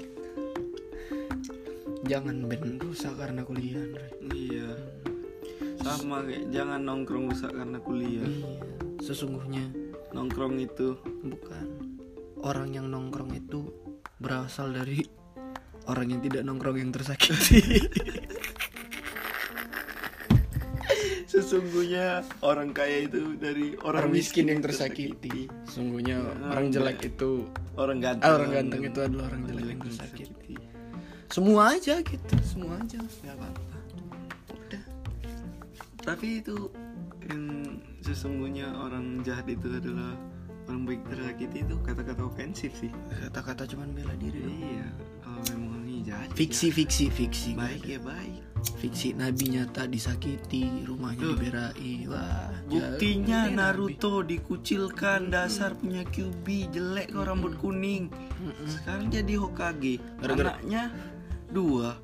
jangan 2.03 2.51
band 2.51 2.83
rusak 2.83 3.15
karena 3.15 3.47
kuliah 3.47 3.79
Andre. 3.79 4.07
Iya. 4.35 4.71
Sama 5.83 6.23
kayak 6.27 6.51
Jangan 6.51 6.81
nongkrong 6.83 7.31
rusak 7.31 7.53
karena 7.55 7.79
kuliah. 7.83 8.27
Iya. 8.27 8.59
Sesungguhnya 9.03 9.65
Nongkrong 10.13 10.61
itu. 10.61 10.99
bukan. 11.25 11.67
Orang 12.43 12.75
yang 12.75 12.91
nongkrong 12.91 13.33
itu 13.33 13.71
berasal 14.19 14.75
dari 14.75 15.07
orang 15.87 16.11
yang 16.11 16.21
tidak 16.27 16.43
nongkrong 16.43 16.79
yang 16.79 16.91
tersakiti. 16.91 17.63
Sesungguhnya 21.33 22.21
orang 22.45 22.77
kaya 22.77 23.09
itu 23.09 23.41
dari 23.41 23.73
orang, 23.81 24.05
orang 24.05 24.13
miskin 24.13 24.53
yang 24.53 24.61
tersakiti. 24.61 25.49
sesungguhnya 25.65 26.21
orang 26.53 26.69
jelek 26.69 27.09
itu 27.09 27.49
Orang 27.73 28.05
ganteng. 28.05 28.29
Ah, 28.29 28.37
orang 28.37 28.53
ganteng 28.53 28.83
itu 28.85 29.01
adalah 29.01 29.33
orang 29.33 29.49
jelek 29.49 29.65
yang 29.65 29.81
tersakiti 29.81 30.32
semua 31.33 31.73
aja 31.73 31.95
gitu 31.99 32.35
semua 32.43 32.77
aja 32.77 33.01
nggak 33.01 33.35
apa-apa 33.35 33.77
udah 34.53 34.85
Tapi 36.03 36.27
itu 36.39 36.57
yang 37.25 37.45
sesungguhnya 38.01 38.67
orang 38.75 39.23
jahat 39.23 39.47
itu 39.47 39.71
adalah 39.71 40.19
orang 40.67 40.83
baik 40.85 41.03
tersakiti 41.07 41.63
itu 41.63 41.75
kata-kata 41.81 42.23
ofensif 42.23 42.75
sih. 42.75 42.91
kata-kata 43.21 43.63
cuman 43.65 43.89
bela 43.93 44.15
diri. 44.17 44.43
Iya, 44.43 44.87
kalau 45.21 45.43
memang 45.53 45.83
ini 45.85 46.03
jahat. 46.03 46.29
fiksi 46.33 46.69
fiksi 46.69 47.07
fiksi 47.09 47.55
ya. 47.55 47.57
baik 47.57 47.83
ya 47.85 48.01
baik. 48.01 48.43
fiksi 48.79 49.11
nabi 49.13 49.51
nyata 49.51 49.87
disakiti 49.87 50.87
rumahnya 50.87 51.19
Tuh. 51.21 51.35
diberai 51.35 51.95
wah 52.07 52.51
Buktinya. 52.63 53.47
Ini 53.47 53.55
Naruto 53.55 54.23
dikucilkan 54.23 55.29
dasar 55.29 55.75
punya 55.75 56.03
QB 56.05 56.47
jelek 56.71 57.11
kok 57.11 57.23
rambut 57.23 57.55
kuning. 57.59 58.09
Sekarang 58.65 59.07
jadi 59.07 59.35
Hokage. 59.37 59.99
Gara-gara- 60.17 60.57
Anaknya 60.57 60.83
dua. 61.53 61.95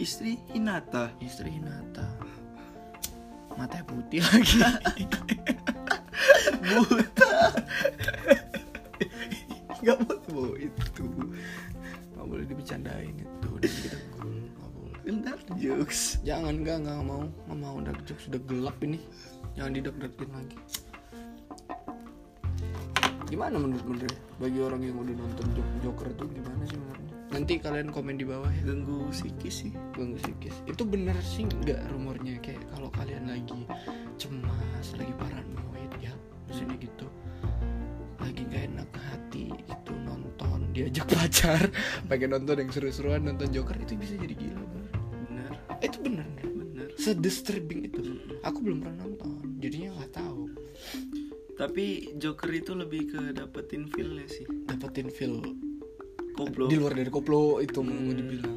Istri 0.00 0.40
Hinata. 0.54 1.12
Istri 1.20 1.60
Hinata. 1.60 2.06
Matanya 3.58 3.84
putih 3.84 4.22
lagi. 4.24 4.62
Buta. 6.70 7.34
nggak 9.80 9.96
boleh 10.06 10.22
bawa 10.30 10.54
itu. 10.56 11.04
Nggak 12.14 12.26
boleh 12.30 12.44
dibicarain 12.48 13.14
itu. 13.18 13.48
Udah 13.50 13.68
kita 13.68 13.98
nggak 13.98 14.70
boleh. 14.72 14.98
Bentar 15.04 15.36
jokes. 15.58 16.22
jangan 16.24 16.54
nggak 16.62 16.78
nggak 16.86 17.00
mau. 17.04 17.26
Nggak 17.50 17.58
mau. 17.58 17.74
Udah 17.82 17.92
sudah 18.16 18.40
gelap 18.48 18.78
ini. 18.86 19.02
Jangan 19.58 19.72
didek-dekin 19.76 20.30
lagi. 20.32 20.56
Gimana 23.28 23.62
menurut 23.62 23.84
menurut 23.86 24.16
bagi 24.42 24.58
orang 24.58 24.80
yang 24.82 24.96
udah 24.98 25.14
nonton 25.14 25.46
Jok- 25.54 25.74
Joker 25.86 26.06
itu 26.10 26.24
gimana 26.34 26.62
sih 26.66 26.74
menurutnya 26.80 27.09
nanti 27.30 27.58
kalian 27.58 27.90
komen 27.90 28.18
di 28.18 28.26
bawah 28.26 28.50
ya. 28.50 28.62
Ganggu 28.66 29.08
psikis 29.10 29.66
sih. 29.66 29.72
ganggu 29.94 30.18
psikis. 30.18 30.54
Itu 30.66 30.82
bener 30.84 31.14
sih 31.22 31.46
nggak 31.46 31.90
rumornya. 31.90 32.38
Kayak 32.42 32.66
kalau 32.70 32.90
kalian 32.90 33.26
lagi 33.26 33.54
cemas 34.18 34.86
lagi 34.94 35.14
paranoid 35.16 35.92
ya 35.98 36.12
maksudnya 36.46 36.76
gitu. 36.78 37.06
Lagi 38.20 38.42
gak 38.46 38.64
enak 38.68 38.90
hati 38.92 39.48
gitu 39.48 39.92
nonton 40.04 40.68
diajak 40.76 41.08
pacar 41.16 41.72
pengen 42.04 42.36
nonton 42.36 42.60
yang 42.60 42.70
seru-seruan 42.70 43.24
nonton 43.24 43.48
Joker 43.48 43.74
itu 43.80 43.96
bisa 43.96 44.12
jadi 44.14 44.34
gila 44.36 44.60
bro. 44.60 44.82
Benar, 45.24 45.52
Eh, 45.80 45.88
itu 45.88 45.98
bener 46.04 46.26
benar. 46.44 46.88
sedisturbing 47.00 47.88
itu. 47.88 48.20
Aku 48.44 48.60
belum 48.60 48.84
pernah 48.84 49.08
nonton. 49.08 49.56
Jadinya 49.56 49.96
nggak 49.96 50.12
tahu. 50.14 50.52
Tapi 51.56 52.16
Joker 52.16 52.50
itu 52.52 52.72
lebih 52.72 53.02
ke 53.08 53.20
dapetin 53.32 53.88
feel 53.88 54.16
sih. 54.28 54.44
dapetin 54.68 55.08
feel 55.08 55.40
Koplo. 56.40 56.64
di 56.66 56.76
luar 56.76 56.92
dari 56.96 57.10
koplo 57.10 57.60
itu 57.60 57.78
mau 57.80 58.12
dibilang 58.12 58.56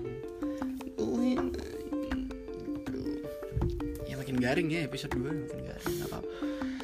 Uin, 0.95 1.51
gitu. 1.51 2.99
ya 4.07 4.15
makin 4.15 4.37
garing 4.37 4.67
ya 4.69 4.87
episode 4.87 5.11
2 5.13 5.23
makin 5.23 5.61
garing 5.61 5.97
apa 6.03 6.19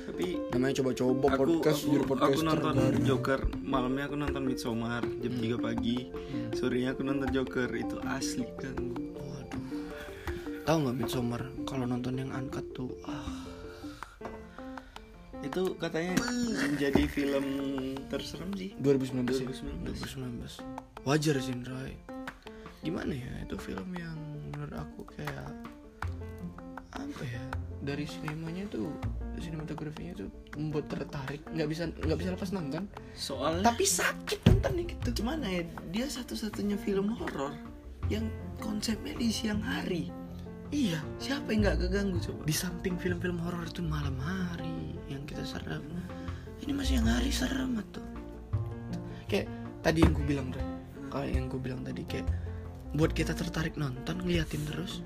Tapi 0.10 0.26
namanya 0.52 0.84
coba-coba 0.84 1.12
aku 1.32 1.40
podcast 1.56 1.80
aku, 1.80 1.92
jadi 1.96 2.04
aku 2.12 2.42
nonton 2.44 2.74
garing. 2.76 3.04
Joker 3.08 3.40
malamnya 3.64 4.04
aku 4.04 4.16
nonton 4.20 4.44
Midsommar 4.44 5.04
jam 5.24 5.32
3 5.32 5.56
pagi. 5.56 6.12
Sorenya 6.52 6.92
aku 6.92 7.08
nonton 7.08 7.30
Joker 7.32 7.70
itu 7.72 7.96
asli 8.04 8.44
ganggu. 8.60 9.16
waduh 9.16 9.64
tahu 10.66 10.78
nggak 10.84 10.96
Midsommar 11.00 11.42
kalau 11.64 11.86
nonton 11.86 12.20
yang 12.20 12.32
angkat 12.36 12.66
tuh 12.76 12.92
ah 13.08 13.29
Itu 15.40 15.80
katanya 15.80 16.20
menjadi 16.68 17.04
film 17.08 17.46
terserem 18.12 18.52
sih. 18.58 18.76
2019 18.80 19.44
ya? 19.44 19.48
2019. 19.48 19.96
2019 20.64 20.90
wajar 21.08 21.36
sih 21.40 21.56
Roy 21.64 21.96
gimana 22.80 23.12
ya 23.12 23.32
itu 23.44 23.56
film 23.60 23.92
yang 23.96 24.16
menurut 24.56 24.76
aku 24.78 25.02
kayak 25.16 25.52
apa 26.96 27.24
ya 27.26 27.44
dari 27.84 28.08
sinemanya 28.08 28.68
tuh 28.72 28.92
sinematografinya 29.40 30.20
tuh 30.20 30.30
membuat 30.60 30.92
tertarik 30.92 31.44
nggak 31.52 31.70
bisa 31.72 31.88
nggak 31.92 32.20
bisa 32.20 32.30
lepas 32.36 32.52
nonton 32.52 32.84
Soalnya 33.16 33.72
tapi 33.72 33.84
sakit 33.88 34.40
nontonnya 34.48 34.84
gitu 34.96 35.24
gimana 35.24 35.48
ya? 35.48 35.64
Dia 35.92 36.08
satu-satunya 36.12 36.76
film 36.80 37.16
horor 37.16 37.56
yang 38.12 38.28
konsepnya 38.60 39.16
di 39.16 39.32
siang 39.32 39.64
hari. 39.64 40.12
Iya 40.70 41.00
Siapa 41.18 41.52
yang 41.54 41.66
nggak 41.66 41.78
keganggu 41.88 42.18
coba? 42.22 42.42
di 42.46 42.56
samping 42.56 42.96
film-film 42.96 43.38
horor 43.42 43.66
itu 43.66 43.82
malam 43.82 44.16
hari 44.22 44.96
yang 45.10 45.26
kita 45.26 45.42
serem. 45.42 45.82
Ini 46.62 46.72
masih 46.76 47.02
yang 47.02 47.08
hari 47.10 47.32
serem 47.34 47.80
tuh 47.90 48.06
kayak 49.30 49.46
tadi 49.86 50.02
yang 50.02 50.12
gue 50.18 50.26
bilang 50.26 50.50
Roy 50.50 50.66
kalau 51.14 51.28
yang 51.30 51.46
gue 51.48 51.62
bilang 51.62 51.82
tadi 51.86 52.02
kayak 52.10 52.28
buat 52.98 53.14
kita 53.14 53.38
tertarik 53.38 53.78
nonton 53.78 54.18
ngeliatin 54.26 54.66
terus 54.66 55.06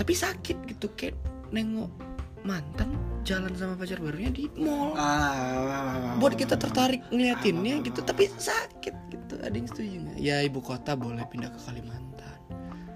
tapi 0.00 0.16
sakit 0.16 0.56
gitu 0.64 0.88
kayak 0.96 1.14
nengok 1.52 1.92
mantan 2.40 2.96
jalan 3.20 3.52
sama 3.52 3.76
pacar 3.76 4.00
barunya 4.00 4.32
di 4.32 4.48
mall. 4.56 4.96
Ah, 4.96 6.16
buat 6.16 6.32
kita 6.40 6.56
tertarik 6.56 7.04
ngeliatinnya 7.12 7.84
gitu 7.84 8.00
tapi 8.00 8.32
sakit 8.32 8.96
gitu. 9.12 9.34
Ada 9.44 9.52
yang 9.52 9.68
setuju 9.68 9.96
nggak? 10.00 10.16
Ya 10.16 10.40
ibu 10.40 10.64
kota 10.64 10.96
boleh 10.96 11.20
pindah 11.28 11.52
ke 11.52 11.60
Kalimantan 11.60 12.40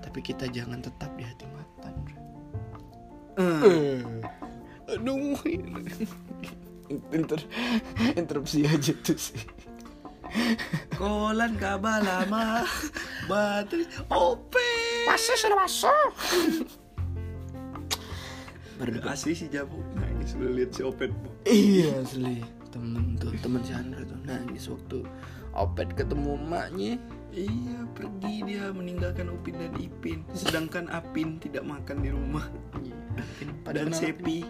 tapi 0.00 0.24
kita 0.24 0.48
jangan 0.48 0.80
tetap 0.80 1.12
di 1.20 1.28
hati. 1.28 1.44
Aduh 4.84 5.38
inter 7.10 7.40
interupsi 8.14 8.62
aja 8.68 8.92
tuh 9.02 9.18
sih. 9.18 9.42
Kolan 10.94 11.54
kaba 11.58 12.02
lama 12.02 12.66
batu 13.26 13.86
ope. 14.10 14.68
masuk 15.06 15.34
sudah 15.38 15.58
masuk. 15.58 16.10
Asli 19.04 19.32
si 19.36 19.46
Jabu. 19.46 19.78
Nangis 19.94 20.34
lu 20.34 20.50
lihat 20.50 20.74
si 20.74 20.82
Opet. 20.82 21.14
iya 21.46 22.02
asli. 22.02 22.42
Temen 22.74 23.14
tuh 23.14 23.30
temen 23.38 23.62
Chandra 23.62 24.02
tuh 24.02 24.18
nangis 24.26 24.66
waktu 24.66 25.06
Opet 25.54 25.94
ketemu 25.94 26.34
emaknya 26.34 26.98
Iya 27.34 27.82
pergi 27.90 28.34
dia 28.44 28.70
meninggalkan 28.70 29.26
Upin 29.28 29.58
dan 29.58 29.74
Ipin 29.74 30.22
Sedangkan 30.30 30.86
Apin 30.88 31.36
tidak 31.36 31.62
makan 31.62 31.98
di 31.98 32.08
rumah 32.08 32.46
Dan 33.66 33.90
kenal- 33.90 33.92
Sepi 33.92 34.46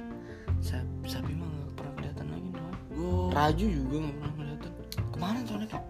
Sap- 0.60 0.84
sapi 1.02 1.32
mah 1.32 1.48
gak 1.48 1.72
pernah 1.74 1.92
kelihatan 1.94 2.26
lagi 2.28 2.48
no. 2.50 2.64
Go 2.90 3.08
Raju 3.30 3.66
juga 3.66 3.96
gak 3.98 4.14
pernah 4.14 4.34
kelihatan 4.34 4.70
ke 5.04 5.16
mana 5.16 5.38
soalnya 5.42 5.68
Kak? 5.70 5.84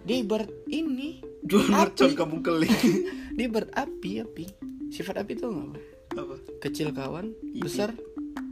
dia 0.00 0.16
ibarat 0.18 0.48
ini 0.66 1.20
Jual 1.42 1.68
mercon 1.68 2.14
kamu 2.14 2.36
keling 2.40 2.76
dia 3.36 3.44
ibarat 3.44 3.68
api 3.74 4.22
api 4.22 4.44
sifat 4.88 5.20
api 5.20 5.36
tuh 5.36 5.52
nggak 5.52 5.68
Bang? 5.68 5.84
Apa? 6.16 6.36
kecil 6.60 6.88
kawan 6.90 7.26
Ih. 7.44 7.60
besar 7.60 7.92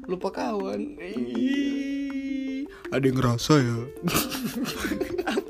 lupa 0.05 0.29
kawan 0.31 1.01
Ih. 1.01 2.69
ada 2.87 3.01
yang 3.01 3.17
ngerasa 3.17 3.57
ya 3.57 3.79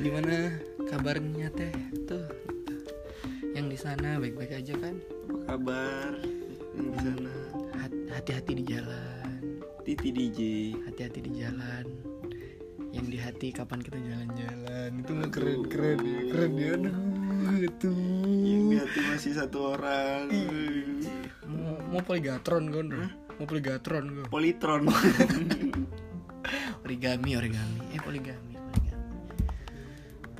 gimana 0.00 0.56
kabarnya 0.88 1.52
teh? 1.52 1.72
Tuh 2.08 2.24
yang 3.52 3.68
di 3.68 3.76
sana 3.76 4.16
baik-baik 4.16 4.56
aja 4.56 4.74
kan? 4.80 4.96
Apa 5.28 5.54
kabar? 5.54 6.12
Yang 6.74 6.88
di 6.88 6.98
sana? 7.04 7.34
Hat- 7.76 8.04
hati-hati 8.16 8.52
di 8.56 8.64
jalan. 8.64 9.32
Titi 9.84 10.08
DJ 10.08 10.38
hati-hati 10.88 11.20
di 11.20 11.32
jalan. 11.36 11.84
Yang 12.90 13.06
di 13.06 13.18
hati 13.20 13.48
kapan 13.52 13.80
kita 13.84 13.98
jalan-jalan. 14.00 14.90
Itu 15.04 15.12
mah 15.14 15.30
keren 15.30 15.60
keren 15.68 15.98
ya 16.02 16.20
keren 16.32 16.52
ya. 16.56 16.74
Aduh 16.74 17.58
itu. 17.62 17.92
Yang 18.42 18.64
di 18.64 18.76
hati 18.80 19.00
masih 19.06 19.32
satu 19.36 19.58
orang. 19.76 20.32
Mau 21.44 21.76
mau 21.92 22.02
poligatron 22.02 22.70
kan 22.70 22.86
Bro? 22.88 23.08
mau 23.40 23.48
poligatron 23.48 24.04
gue 24.12 24.26
Politron 24.28 24.84
origami 26.84 27.40
origami 27.40 27.79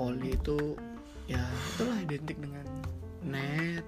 poli 0.00 0.32
itu 0.32 0.56
ya 1.28 1.44
itulah 1.76 1.92
identik 2.00 2.40
dengan 2.40 2.64
net 3.20 3.84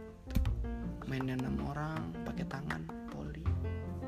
mainnya 1.09 1.41
enam 1.41 1.57
orang 1.65 2.05
pakai 2.29 2.45
tangan 2.53 2.85
poli 3.09 3.41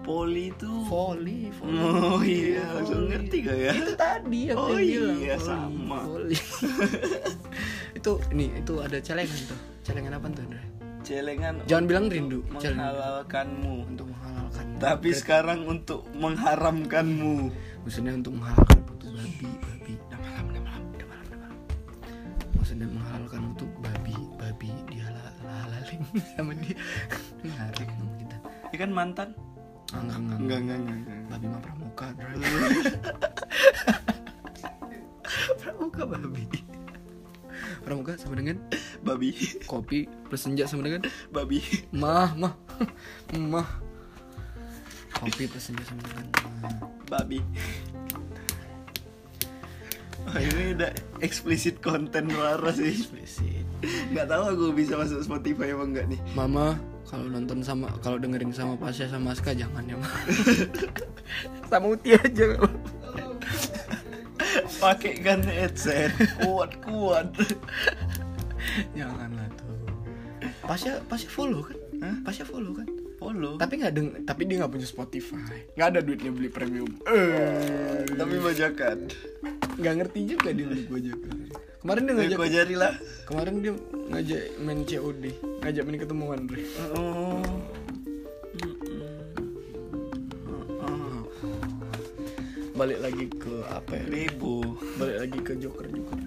Poli 0.05 0.53
itu 0.53 0.69
volley 0.85 1.49
volley 1.57 1.81
Oh 1.81 2.21
iya, 2.21 2.61
Volley. 2.61 2.77
langsung 2.77 3.09
ngerti 3.09 3.37
gak 3.41 3.57
ya? 3.57 3.73
itu 3.73 3.93
tadi 3.97 4.41
yang 4.53 4.57
Oh 4.61 4.69
saya 4.69 4.85
bilang 4.85 5.17
iya, 5.17 5.37
volley, 5.41 5.49
sama. 5.49 5.99
volley. 6.05 6.39
itu 7.99 8.13
ini 8.37 8.45
itu 8.53 8.75
ada 8.85 8.99
celengan 9.01 9.41
tuh 9.49 9.61
celengan 9.81 10.13
apa 10.21 10.27
tuh 10.29 10.45
Dre? 10.45 10.65
Celengan 11.05 11.55
Jangan 11.65 11.85
bilang 11.85 12.05
rindu, 12.09 12.41
celengan. 12.57 12.85
Menghalalkanmu 12.85 13.75
untuk 13.89 14.07
menghalalkan 14.13 14.65
Tapi 14.77 15.09
sekarang 15.17 15.61
untuk 15.65 16.05
mengharamkanmu 16.13 17.35
maksudnya 17.81 18.13
untuk 18.13 18.37
menghalalkan 18.37 18.81
babi 18.85 19.49
babi 19.57 19.93
maksudnya 22.65 22.89
menghalalkan 22.89 23.53
untuk 23.53 23.69
babi 23.85 24.17
babi 24.41 24.73
dia 24.89 25.05
halalin 25.45 26.01
sama 26.33 26.57
dia. 26.65 26.73
Haram 27.61 27.89
sama 27.93 28.13
kita. 28.17 28.37
Ya 28.73 28.81
kan 28.81 28.89
mantan? 28.89 29.37
enggak 29.93 30.17
enggak 30.17 30.41
Enggak, 30.41 30.59
enggak, 30.65 30.81
enggak, 30.81 30.97
enggak. 30.97 31.21
babi 31.29 31.45
mah 31.45 31.61
pramuka 31.61 32.09
pramuka 35.61 36.03
babi. 36.09 36.45
Pramuka 37.85 38.17
sama 38.17 38.41
dengan? 38.41 38.57
Babi. 39.05 39.61
Kopi 39.69 40.09
plus 40.33 40.41
senja 40.41 40.65
sama 40.65 40.89
dengan? 40.89 41.05
Babi. 41.29 41.61
Mah 41.93 42.33
mah. 42.33 42.57
Mah. 43.37 43.69
Kopi 45.13 45.53
plus 45.53 45.69
senja 45.69 45.85
sama 45.85 46.01
dengan 46.01 46.33
mah. 46.65 46.81
Babi 47.13 47.45
Wah 50.25 50.41
ini 50.41 50.73
udah 50.75 50.91
eksplisit 51.21 51.79
konten 51.79 52.33
Rara 52.33 52.73
sih 52.73 52.89
Eksplisit. 52.91 53.65
Gak 54.17 54.33
tahu 54.33 54.43
aku 54.49 54.65
bisa 54.73 54.97
masuk 54.97 55.21
Spotify 55.21 55.77
apa 55.77 55.85
enggak 55.85 56.07
nih 56.09 56.21
Mama 56.33 56.81
kalau 57.05 57.29
nonton 57.29 57.61
sama 57.61 57.93
kalau 58.01 58.17
dengerin 58.17 58.49
sama 58.49 58.75
Pasya 58.81 59.07
sama 59.07 59.37
Aska 59.37 59.53
jangan 59.53 59.85
ya, 59.85 59.95
Ma. 60.01 60.09
sama 61.71 61.93
Uti 61.93 62.17
aja. 62.17 62.57
Pakai 64.81 65.21
kan 65.21 65.45
headset 65.45 66.11
Kuat-kuat 66.41 67.29
Janganlah 68.97 69.47
tuh. 69.55 69.77
Pasya 70.65 70.99
Pasya 71.05 71.29
follow 71.29 71.61
kan? 71.63 71.79
Hah? 72.01 72.17
Pasya 72.25 72.45
follow 72.49 72.73
kan? 72.73 72.89
Follow 73.21 73.61
Tapi 73.61 73.75
nggak 73.79 73.93
deng 73.95 74.09
tapi 74.25 74.49
dia 74.49 74.65
nggak 74.65 74.73
punya 74.73 74.89
Spotify. 74.89 75.39
Nggak 75.77 75.89
ada 75.95 76.01
duitnya 76.03 76.31
beli 76.33 76.49
premium. 76.51 76.91
Eh, 77.07 78.05
Tapi 78.11 78.35
bajakan 78.41 78.99
nggak 79.75 79.95
ngerti 80.03 80.21
juga 80.27 80.49
dia 80.55 80.67
beli 80.67 80.83
gojek. 80.87 81.19
Kemarin 81.85 82.03
dia 82.09 82.15
ngajak 82.17 82.39
Gue 82.41 82.49
jari 82.49 82.75
lah 82.81 82.93
kemarin 83.29 83.55
dia 83.61 83.73
ngajak 84.09 84.43
main 84.65 84.81
COD, 84.89 85.25
ngajak 85.61 85.83
main 85.85 85.99
ketemuan, 86.01 86.41
Bre. 86.49 86.65
Oh 86.97 87.45
Balik 92.75 92.99
lagi 93.07 93.31
ke 93.39 93.55
apa 93.71 94.03
ya? 94.03 94.05
Bebo 94.11 94.81
Balik 94.99 95.19
lagi 95.23 95.39
ke 95.47 95.53
Joker 95.63 95.87
Joker. 95.87 96.19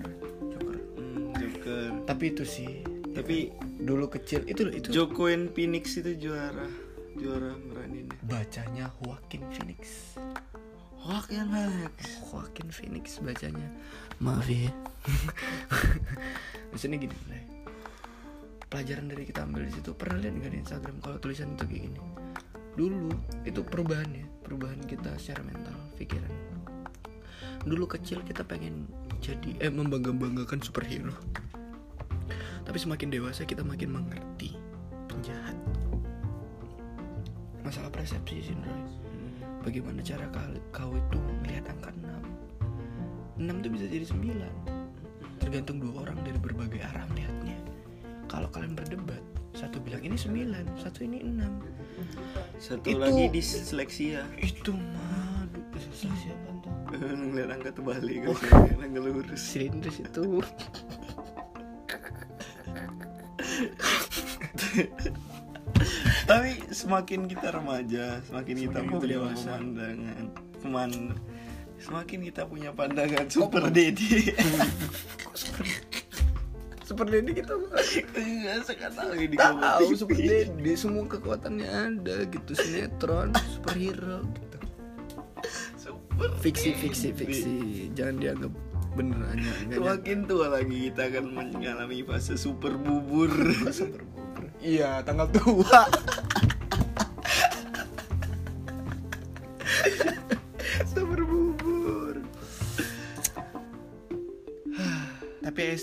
Joker. 0.48 0.76
Hmm, 0.96 1.36
Joker 1.36 1.86
Tapi 2.08 2.24
itu 2.32 2.44
sih 2.48 2.72
Tapi 3.12 3.52
dulu 3.84 4.08
kecil 4.08 4.48
itu 4.48 4.72
itu 4.72 4.88
Joko 4.94 5.28
and 5.28 5.52
Phoenix 5.52 6.00
itu 6.00 6.16
juara 6.16 6.64
Juara 7.18 7.52
meranin 7.66 8.08
bacanya 8.28 8.94
Joaquin 9.02 9.42
Phoenix. 9.50 10.14
Kan 11.28 11.52
Max 11.54 12.24
Joaquin 12.26 12.74
Phoenix 12.74 13.22
bacanya. 13.22 13.68
Maaf 14.18 14.50
ya. 14.50 14.72
Maksudnya 16.74 16.98
gini, 16.98 17.16
Bre. 17.28 17.40
Pelajaran 18.68 19.08
dari 19.08 19.24
kita 19.24 19.48
ambil 19.48 19.70
di 19.70 19.74
situ 19.76 19.96
pernah 19.96 20.20
lihat 20.20 20.36
nggak 20.40 20.52
di 20.52 20.60
Instagram 20.60 20.96
kalau 21.00 21.18
tulisan 21.22 21.56
itu 21.56 21.64
kayak 21.70 21.84
gini. 21.88 22.02
Dulu 22.76 23.10
itu 23.48 23.62
perubahannya, 23.64 24.28
perubahan 24.44 24.82
kita 24.84 25.16
secara 25.16 25.46
mental, 25.48 25.78
pikiran. 25.96 26.34
Dulu 27.64 27.86
kecil 27.88 28.24
kita 28.28 28.44
pengen 28.44 28.88
jadi 29.24 29.56
eh 29.64 29.72
membangga-banggakan 29.72 30.60
superhero. 30.60 31.16
Tapi 32.68 32.78
semakin 32.78 33.08
dewasa 33.08 33.48
kita 33.48 33.64
makin 33.64 33.96
mengerti 33.96 34.60
penjahat. 35.08 35.56
Masalah 37.64 37.92
persepsi 37.92 38.52
sih. 38.52 38.58
Bagaimana 39.66 40.00
cara 40.02 40.26
kau, 40.72 40.92
itu 40.96 41.18
melihat 41.44 41.68
angka 41.70 41.92
6 43.38 43.44
6 43.44 43.62
itu 43.62 43.70
bisa 43.70 43.86
jadi 43.86 44.06
9 44.10 44.42
Tergantung 45.38 45.78
dua 45.80 46.04
orang 46.08 46.18
dari 46.26 46.36
berbagai 46.42 46.82
arah 46.82 47.06
melihatnya. 47.14 47.56
Kalau 48.28 48.52
kalian 48.52 48.76
berdebat 48.76 49.22
satu 49.58 49.82
bilang 49.82 50.06
ini 50.06 50.14
sembilan 50.14 50.78
satu 50.78 51.02
ini 51.02 51.24
enam. 51.24 51.50
Satu 52.62 52.86
Itu- 52.94 53.02
lagi 53.02 53.26
disleksia. 53.32 54.22
itu 54.38 54.70
mah 54.70 55.50
tuh 55.50 55.64
Ngeliat 57.32 57.50
angka 57.58 57.70
terbalik. 57.74 58.28
Oh. 58.30 58.38
angka 58.78 59.00
lurus. 59.02 59.42
silindris 59.42 59.98
itu 60.04 60.42
semakin 66.78 67.26
kita 67.26 67.48
remaja, 67.50 68.22
semakin 68.30 68.56
kita 68.70 68.78
Semakin 68.78 68.86
kita 68.86 69.02
punya 69.02 69.18
dewasa. 69.18 69.50
pemandangan, 69.58 70.26
peman, 70.62 70.92
semakin 71.82 72.20
kita 72.30 72.42
punya 72.46 72.70
pandangan 72.70 73.26
super 73.34 73.64
dedi. 73.74 74.30
seperti 76.88 77.20
ini 77.20 77.32
kita 77.36 77.52
Enggak 78.16 78.64
sekarang 78.64 79.20
ini 79.20 79.36
tahu 79.36 79.92
seperti 79.92 80.48
ini 80.48 80.72
semua 80.78 81.04
kekuatannya 81.04 81.68
ada 81.68 82.16
gitu 82.32 82.52
sinetron 82.56 83.36
superhero 83.52 84.24
gitu. 84.24 84.58
Super 85.76 86.30
fiksi 86.40 86.72
fiksi 86.78 87.12
fiksi. 87.12 87.54
Jangan 87.92 88.16
dianggap 88.24 88.54
bener 88.98 89.20
nggak 89.20 89.78
Semakin 89.78 90.18
tua 90.26 90.48
lagi 90.50 90.90
kita 90.90 91.02
akan 91.12 91.26
mengalami 91.36 92.02
fase 92.08 92.34
super 92.40 92.74
bubur. 92.80 93.30
super 93.70 94.02
bubur. 94.08 94.48
iya 94.64 95.04
tanggal 95.04 95.28
tua 95.30 95.86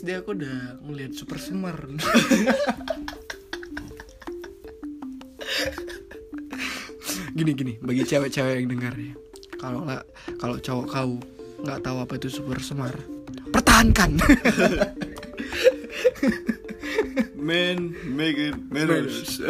SD 0.04 0.20
aku 0.20 0.36
udah 0.36 0.84
ngeliat 0.84 1.16
super 1.16 1.40
semar 1.40 1.80
gini 7.32 7.56
gini 7.56 7.80
bagi 7.80 8.04
cewek-cewek 8.04 8.60
yang 8.60 8.68
dengar 8.68 8.92
ya. 9.00 9.16
Kalau 9.56 9.88
nggak 9.88 10.04
kalau 10.36 10.60
cowok 10.60 10.86
kau 10.92 11.16
nggak 11.64 11.80
tahu 11.80 11.96
apa 12.04 12.20
itu 12.20 12.28
super 12.28 12.60
semar 12.60 12.92
pertahankan. 13.48 14.20
Man, 17.40 17.96
make 18.04 18.36
it 18.36 18.60
matters. 18.68 19.40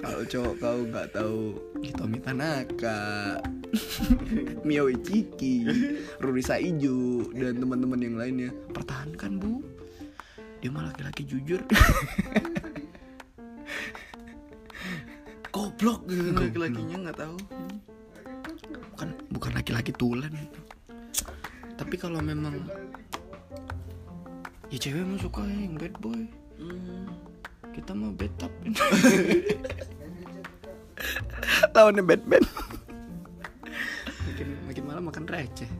kalau 0.00 0.24
cowok 0.24 0.54
kau 0.56 0.78
nggak 0.88 1.12
tahu 1.12 1.52
Hitomi 1.84 2.16
Tanaka 2.24 3.44
Mio 4.66 4.90
Ichiki 4.90 5.66
Ruri 6.22 6.42
Saijo 6.42 7.30
dan 7.32 7.60
teman-teman 7.60 8.00
yang 8.02 8.16
lainnya. 8.20 8.50
Pertahankan 8.72 9.38
bu. 9.40 9.62
Dia 10.60 10.70
mah 10.72 10.90
laki-laki 10.92 11.22
jujur. 11.28 11.60
Goblok. 15.54 16.04
Gitu 16.08 16.32
laki-lakinya 16.36 16.96
nggak 17.08 17.18
tahu. 17.20 17.36
bukan 18.96 19.12
bukan 19.28 19.52
laki-laki 19.52 19.92
tulen. 19.92 20.32
Itu 20.32 20.66
tapi 21.76 21.94
kalau 22.00 22.18
memang 22.24 22.56
ya 24.72 24.78
cewek 24.80 25.04
mah 25.04 25.20
suka 25.20 25.44
yang 25.44 25.76
bad 25.76 25.94
boy. 26.00 26.24
Hmm. 26.56 27.12
kita 27.76 27.92
mah 27.92 28.08
betap 28.16 28.48
lawannya 31.76 32.00
Batman 32.08 32.40
makan 35.06 35.24
receh 35.24 35.70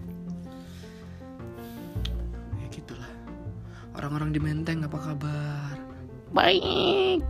ya 2.57 2.67
gitulah 2.71 3.11
orang-orang 3.93 4.31
di 4.31 4.39
Menteng 4.39 4.81
apa 4.81 4.97
kabar 4.97 5.75
baik 6.31 7.21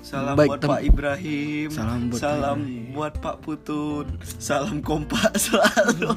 Salam 0.00 0.32
Baik, 0.32 0.48
buat 0.48 0.58
tem- 0.58 0.70
Pak 0.72 0.82
Ibrahim. 0.82 1.68
Salam 1.70 2.00
buat 2.02 2.10
Pak 2.10 2.22
Salam 2.24 2.58
Ibrahim. 2.58 2.94
buat 2.96 3.14
Pak 3.20 3.36
Putut. 3.44 4.08
Salam 4.40 4.80
kompak 4.80 5.28
selalu. 5.44 6.16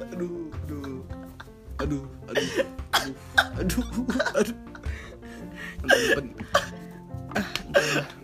aduh 0.00 0.38
aduh 0.54 1.02
aduh 1.76 2.04
aduh 2.30 2.46
aduh 3.58 3.84
aduh 4.30 4.56
aduh 6.14 6.32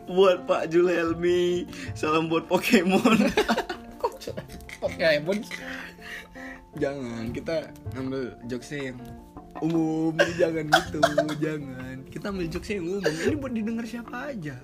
buat 0.06 0.38
Pak 0.46 0.70
Julhelmi. 0.70 1.66
Salam 1.92 2.30
buat 2.30 2.46
Pokemon. 2.46 3.26
Pokemon 4.96 5.44
jangan 6.80 7.24
kita 7.36 7.68
ngambil 7.92 8.32
jokesnya 8.48 8.80
yang 8.92 8.98
umum 9.60 10.12
jangan 10.40 10.64
gitu 10.72 10.98
jangan 11.36 11.96
kita 12.08 12.24
ambil 12.32 12.46
jokesnya 12.48 12.76
yang 12.80 12.86
umum 12.96 13.04
ini 13.04 13.36
buat 13.36 13.52
didengar 13.52 13.84
siapa 13.84 14.16
aja 14.32 14.56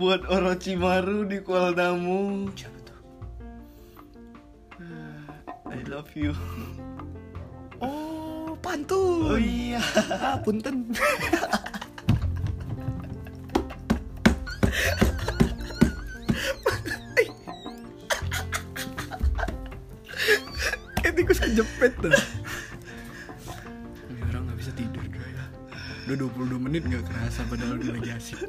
buat 0.00 0.24
Orochimaru 0.30 1.26
di 1.28 1.42
Kuala 1.44 1.76
Namu. 1.76 2.48
siapa 2.56 2.78
tuh 2.88 3.00
I 5.76 5.80
love 5.84 6.08
you. 6.16 6.32
oh 7.84 8.56
pantun 8.64 9.36
Oh 9.36 9.36
iya. 9.36 9.84
ah 10.16 10.40
punten 10.40 10.88
kejepit 21.58 21.92
tuh. 21.98 22.14
Ini 24.06 24.20
orang 24.30 24.42
nggak 24.46 24.58
bisa 24.62 24.70
tidur 24.78 25.02
bro 25.10 25.26
ya. 25.26 25.44
Udah 26.06 26.16
22 26.54 26.54
menit 26.62 26.82
nggak 26.86 27.02
kerasa 27.02 27.42
padahal 27.50 27.82
udah 27.82 27.98
lagi 27.98 28.10
asik. 28.14 28.46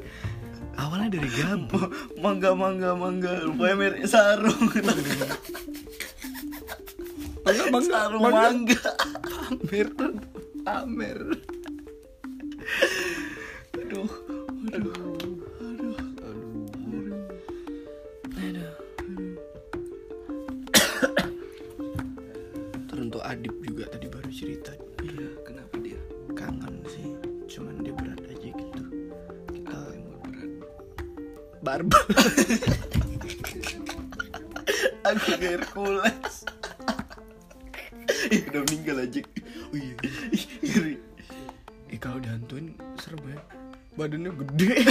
Awalnya 0.78 1.18
dari 1.18 1.28
gabut 1.34 1.90
Mangga 2.22 2.54
mangga 2.54 2.94
mangga. 2.94 3.50
Rupanya 3.50 3.74
merek 3.74 4.06
sarung. 4.06 4.70
mangga 7.42 7.64
mangga 7.74 7.90
sarung 7.90 8.22
mangga. 8.22 8.78
pamer 9.50 9.86
tuh 9.98 10.14
pamer 10.62 11.18
sih 26.90 27.06
cuman 27.48 27.74
dia 27.78 27.92
berat 27.92 28.20
aja 28.24 28.48
gitu 28.48 28.84
kita 29.48 29.78
berat. 30.24 30.50
barbel 31.60 32.04
Aku 35.02 35.32
Hercules. 35.34 36.44
Ih, 38.30 38.46
udah 38.46 38.62
meninggal 38.62 38.96
aja. 39.00 39.20
oh 39.66 39.74
iya 39.74 39.94
Ih, 40.30 40.44
ngeri. 40.62 40.94
eh 41.88 41.98
kalau 41.98 42.20
dihantuin 42.20 42.70
serem 42.94 43.24
ya 43.26 43.40
badannya 43.92 44.30
gede 44.36 44.74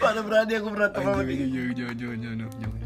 Mana 0.00 0.20
berani 0.22 0.52
aku 0.54 0.68
berantem 0.70 1.02
sama 1.02 1.20
dia. 1.20 1.44
jangan 1.44 1.72
jangan 1.76 1.94
jangan 1.94 2.18
jangan 2.18 2.48
jangan 2.56 2.78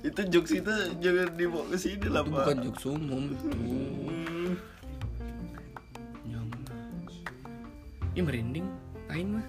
Itu 0.00 0.20
jokes 0.30 0.52
itu 0.54 0.72
jangan 0.98 1.26
dibawa 1.34 1.64
ke 1.66 1.76
sini 1.76 2.06
lah, 2.06 2.22
Pak. 2.22 2.30
bukan 2.38 2.56
jokes 2.62 2.84
umum 2.86 3.22
itu 3.28 3.48
ini 8.18 8.26
merinding. 8.26 8.66
Aing 9.14 9.30
mah. 9.38 9.46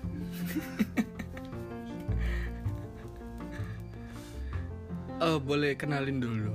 Oh 5.25 5.41
boleh 5.49 5.73
kenalin 5.73 6.21
dulu. 6.21 6.53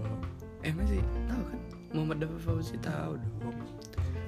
Eh 0.62 0.70
masih 0.70 1.03
tahu 1.27 1.42
kan? 1.42 1.61
Muhammad 1.90 2.22
Dafa 2.22 2.38
Fauzi 2.38 2.79
tahu 2.79 3.18
dong. 3.18 3.59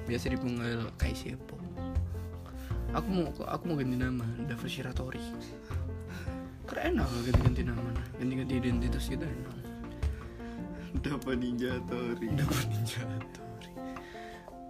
Biasa 0.03 0.35
dipanggil 0.35 0.87
Kai 0.99 1.15
Sepo 1.15 1.55
Aku 2.91 3.07
mau 3.07 3.31
aku 3.47 3.63
mau 3.71 3.79
ganti 3.79 3.95
nama 3.95 4.27
Dafa 4.51 4.67
Shiratori. 4.67 5.23
Keren 6.67 6.99
lah 6.99 7.07
ganti-ganti 7.23 7.63
nama. 7.63 7.87
Ganti-ganti 8.19 8.53
identitas 8.59 9.07
kita 9.07 9.23
enak 9.23 9.55
Dapat 11.07 11.39
ninja 11.39 11.79
Tori. 11.87 12.35
Dafa 12.35 12.61
Ninja 12.67 13.07
Tori 13.31 13.47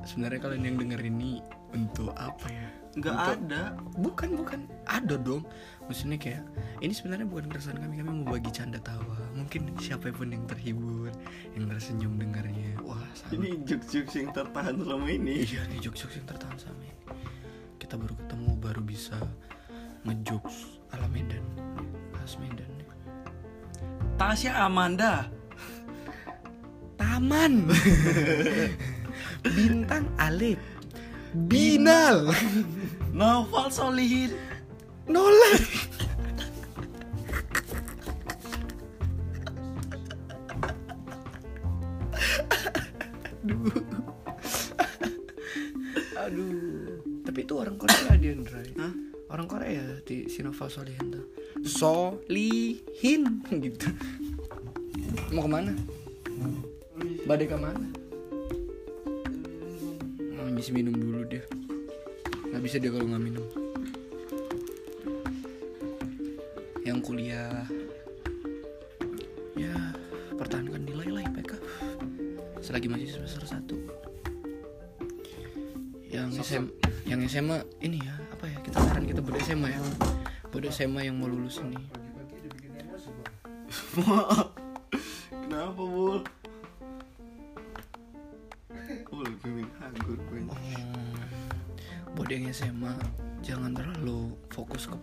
Sebenarnya 0.03 0.39
kalian 0.39 0.63
yang 0.65 0.77
denger 0.77 1.01
ini 1.03 1.41
Untuk 1.71 2.13
apa 2.13 2.47
ya? 2.47 2.67
Enggak 2.97 3.13
Untuk- 3.13 3.33
ada. 3.45 3.61
Bukan 3.93 4.29
bukan. 4.33 4.59
Ada 4.87 5.15
dong. 5.17 5.43
Maksudnya 5.85 6.17
kayak 6.17 6.43
Ini 6.79 6.93
sebenarnya 6.93 7.27
bukan 7.27 7.45
keresahan 7.47 7.77
kami. 7.77 7.93
Kami 7.99 8.09
mau 8.23 8.33
bagi 8.33 8.49
canda 8.49 8.79
tawa. 8.79 9.17
Mungkin 9.37 9.77
siapa 9.77 10.09
pun 10.09 10.33
yang 10.33 10.49
terhibur 10.49 11.13
Yang 11.53 11.65
tersenyum 11.77 12.17
dengarnya 12.17 12.73
Wah 12.81 12.97
sama. 13.13 13.37
Ini 13.37 13.61
jokes-jokes 13.63 14.13
yang 14.15 14.29
tertahan 14.31 14.75
selama 14.77 15.07
ini. 15.07 15.45
Iya 15.45 15.61
nih 15.69 15.77
jokes-jokes 15.79 16.15
yang 16.17 16.27
tertahan 16.27 16.57
sama 16.57 16.81
ini. 16.81 16.97
Kita 17.77 17.93
baru 17.95 18.13
ketemu 18.17 18.49
Baru 18.57 18.81
bisa 18.81 19.17
ngejokes 20.03 20.57
ala 20.91 21.05
Medan. 21.11 21.43
Khas 22.11 22.39
Medan. 22.39 22.69
Tasya 24.17 24.65
Amanda. 24.65 25.29
Taman 26.97 27.69
Bintang 29.43 30.05
Alif. 30.19 30.59
Binal. 31.33 32.31
Novel 33.17 33.67
Solihin. 33.69 34.31
Nolan. 35.07 35.61
Aduh. 43.47 43.71
Aduh. 46.19 46.99
Tapi 47.23 47.39
itu 47.43 47.53
orang 47.55 47.75
Korea 47.79 48.11
dia 48.19 48.31
Andray 48.35 48.71
Hah? 48.75 48.93
Orang 49.31 49.47
Korea 49.47 49.83
di 50.03 50.27
Sinova 50.27 50.67
Solihin 50.67 51.11
tuh. 51.11 51.25
Solihin 51.63 53.21
gitu. 53.47 53.87
Mau 55.31 55.43
ke 55.43 55.49
mana? 55.51 55.71
Badai 57.27 57.47
ke 57.47 57.57
mana? 57.59 58.06
Ngisi 60.47 60.71
minum 60.71 60.95
dulu 60.95 61.27
dia 61.27 61.43
Gak 62.47 62.63
bisa 62.63 62.79
dia 62.79 62.89
kalau 62.89 63.05
nggak 63.11 63.21
minum. 63.21 63.43
Yang 66.87 66.99
kuliah. 67.03 67.67
Ya 69.59 69.75
Pertahankan 70.39 70.87
nilai 70.87 71.11
lah 71.11 71.21
IPK 71.27 71.59
Selagi 72.63 72.87
masih 72.87 73.11
semester 73.11 73.43
1 73.43 73.67
Yang 76.07 76.29
SM, 76.47 76.65
yang 77.05 77.19
SMA 77.27 77.61
ini 77.83 77.99
ya 78.01 78.15
apa 78.31 78.47
ya 78.47 78.57
kita 78.63 78.77
saran 78.79 79.05
kita 79.05 79.19
buat 79.21 79.37
SMA 79.43 79.69
ya. 79.69 79.81
Buat 80.49 80.71
SMA 80.71 81.11
yang 81.11 81.19
mau 81.19 81.27
lulus 81.29 81.59
ini 81.61 81.77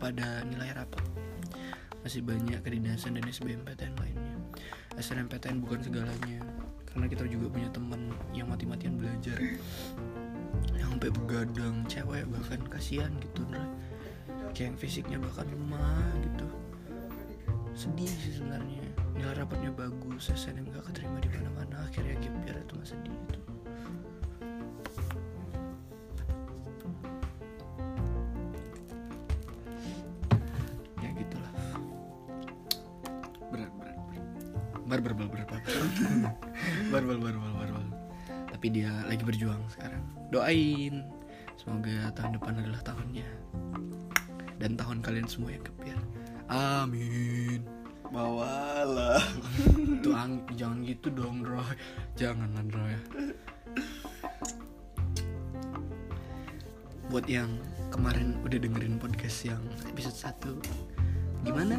kepada 0.04 0.44
nilai 0.44 0.68
rapat. 0.76 1.00
Masih 2.04 2.20
banyak 2.20 2.60
kedinasan 2.60 3.16
dan 3.16 3.24
SBMPTN 3.24 3.96
lainnya. 3.96 4.36
SNMPTN 5.00 5.64
bukan 5.64 5.80
segalanya 5.80 6.44
karena 6.92 7.08
kita 7.08 7.24
juga 7.24 7.48
punya 7.48 7.72
teman 7.72 8.12
yang 8.36 8.52
mati-matian 8.52 9.00
belajar. 9.00 9.40
Yang 10.76 10.88
sampai 10.92 11.08
begadang 11.08 11.88
cewek 11.88 12.28
bahkan 12.28 12.60
kasihan 12.68 13.16
gitu 13.16 13.48
Ndra. 13.48 13.64
kayak 14.52 14.76
yang 14.76 14.76
fisiknya 14.76 15.16
bahkan 15.24 15.48
lemah 15.48 16.12
gitu. 16.20 16.46
Sedih 17.72 18.12
sih 18.12 18.44
sebenarnya. 18.44 18.84
Nilai 19.16 19.40
rapatnya 19.40 19.72
bagus 19.72 20.28
SNM 20.28 20.68
gak 20.68 20.84
keterima 20.92 21.16
di 21.16 21.32
mana-mana. 21.32 21.88
Akhirnya 21.88 22.12
gap 22.20 22.36
year 22.44 22.60
itu 22.60 22.76
mah 22.76 22.84
sedih 22.92 23.16
itu 23.24 23.53
tapi 38.64 38.80
dia 38.80 38.88
lagi 39.04 39.20
berjuang 39.20 39.60
sekarang. 39.68 40.00
Doain. 40.32 41.04
Semoga 41.60 42.08
tahun 42.16 42.40
depan 42.40 42.64
adalah 42.64 42.80
tahunnya. 42.80 43.28
Dan 44.56 44.80
tahun 44.80 45.04
kalian 45.04 45.28
semua 45.28 45.52
yang 45.52 45.60
kepiar 45.68 46.00
amin. 46.48 47.60
Bawalah. 48.08 49.20
Ang 50.16 50.48
jangan 50.56 50.80
gitu 50.80 51.12
dong 51.12 51.44
Roy. 51.44 51.76
Jangan 52.16 52.56
lah 52.56 52.64
Roy. 52.72 52.96
Buat 57.12 57.28
yang 57.28 57.60
kemarin 57.92 58.40
udah 58.48 58.64
dengerin 58.64 58.96
podcast 58.96 59.44
yang 59.44 59.60
episode 59.92 60.16
1 61.44 61.44
gimana? 61.44 61.76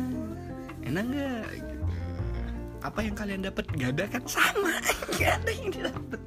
Enak 0.85 1.01
nggak? 1.01 1.45
Gitu. 1.49 1.85
apa 2.85 2.99
yang 3.01 3.17
kalian 3.17 3.41
dapat? 3.41 3.65
Gak 3.73 3.97
ada 3.97 4.05
kan? 4.05 4.21
Sama 4.29 4.77
gak 5.17 5.41
ada 5.41 5.49
yang 5.49 5.73
didapat 5.73 6.21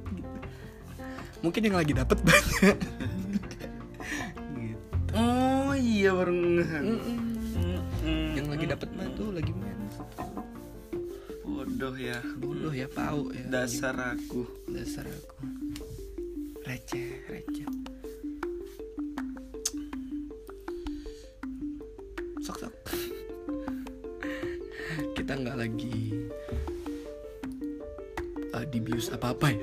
mungkin 1.39 1.61
yang 1.65 1.77
lagi 1.79 1.93
dapat 1.95 2.17
banyak. 2.23 2.77
Gitu. 4.59 4.85
Oh 5.15 5.71
iya 5.75 6.11
baru 6.11 6.33
ngeh. 6.33 6.71
Mm-mm. 6.83 7.17
Mm-mm. 7.59 8.25
yang 8.35 8.47
lagi 8.47 8.65
dapat 8.67 8.89
mah 8.95 9.07
tuh 9.15 9.29
lagi 9.35 9.51
main. 9.55 9.79
Bodoh 11.43 11.95
ya. 11.95 12.19
Bodoh 12.39 12.71
ya 12.71 12.87
pau 12.91 13.31
ya. 13.31 13.43
Dasar 13.47 13.95
aku. 14.15 14.47
Dasar 14.67 15.07
aku. 15.07 15.43
Receh 16.63 17.23
receh. 17.27 17.67
Sok 22.43 22.57
sok. 22.67 22.73
Kita 25.15 25.35
nggak 25.35 25.57
lagi 25.59 26.15
uh, 28.55 28.65
dibius 28.67 29.11
apa 29.13 29.35
apa 29.35 29.47
ya 29.53 29.58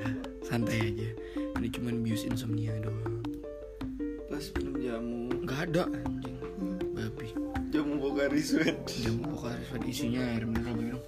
Jamu 8.37 9.33
pokoknya 9.33 9.89
isinya 9.89 10.21
air 10.21 10.45
mineral 10.45 10.77
begitu 10.77 10.99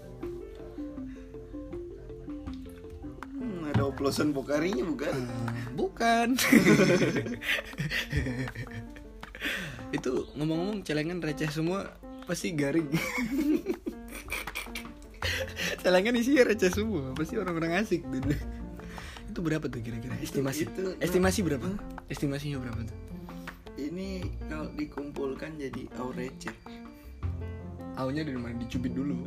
hmm, 3.37 3.69
Ada 3.69 3.85
oplosan 3.85 4.33
Bogarinya 4.33 4.81
bukan? 4.81 5.13
Eh, 5.13 5.53
bukan. 5.77 6.27
Itu 9.97 10.29
ngomong-ngomong 10.37 10.81
celengan 10.81 11.21
receh 11.21 11.49
semua 11.49 11.97
pasti 12.25 12.53
garing. 12.53 12.89
Celengan 15.81 16.15
isinya 16.17 16.43
receh 16.49 16.69
semua 16.69 17.13
pasti 17.15 17.37
orang-orang 17.37 17.81
asik 17.81 18.03
tuh. 18.05 18.21
Itu 19.29 19.39
berapa 19.41 19.65
tuh 19.69 19.81
kira-kira? 19.81 20.13
Estimasi. 20.19 20.67
itu- 20.67 20.97
estimasi 20.99 21.39
berapa? 21.45 21.67
Estimasinya 22.09 22.59
berapa 22.61 22.81
tuh? 22.85 22.97
Ini 23.79 24.27
kalau 24.51 24.67
dikumpulkan 24.75 25.55
jadi 25.55 25.87
aureceh 25.95 26.51
awalnya 27.99 28.23
dari 28.23 28.39
mana? 28.39 28.55
Dicubit 28.55 28.95
dulu. 28.95 29.19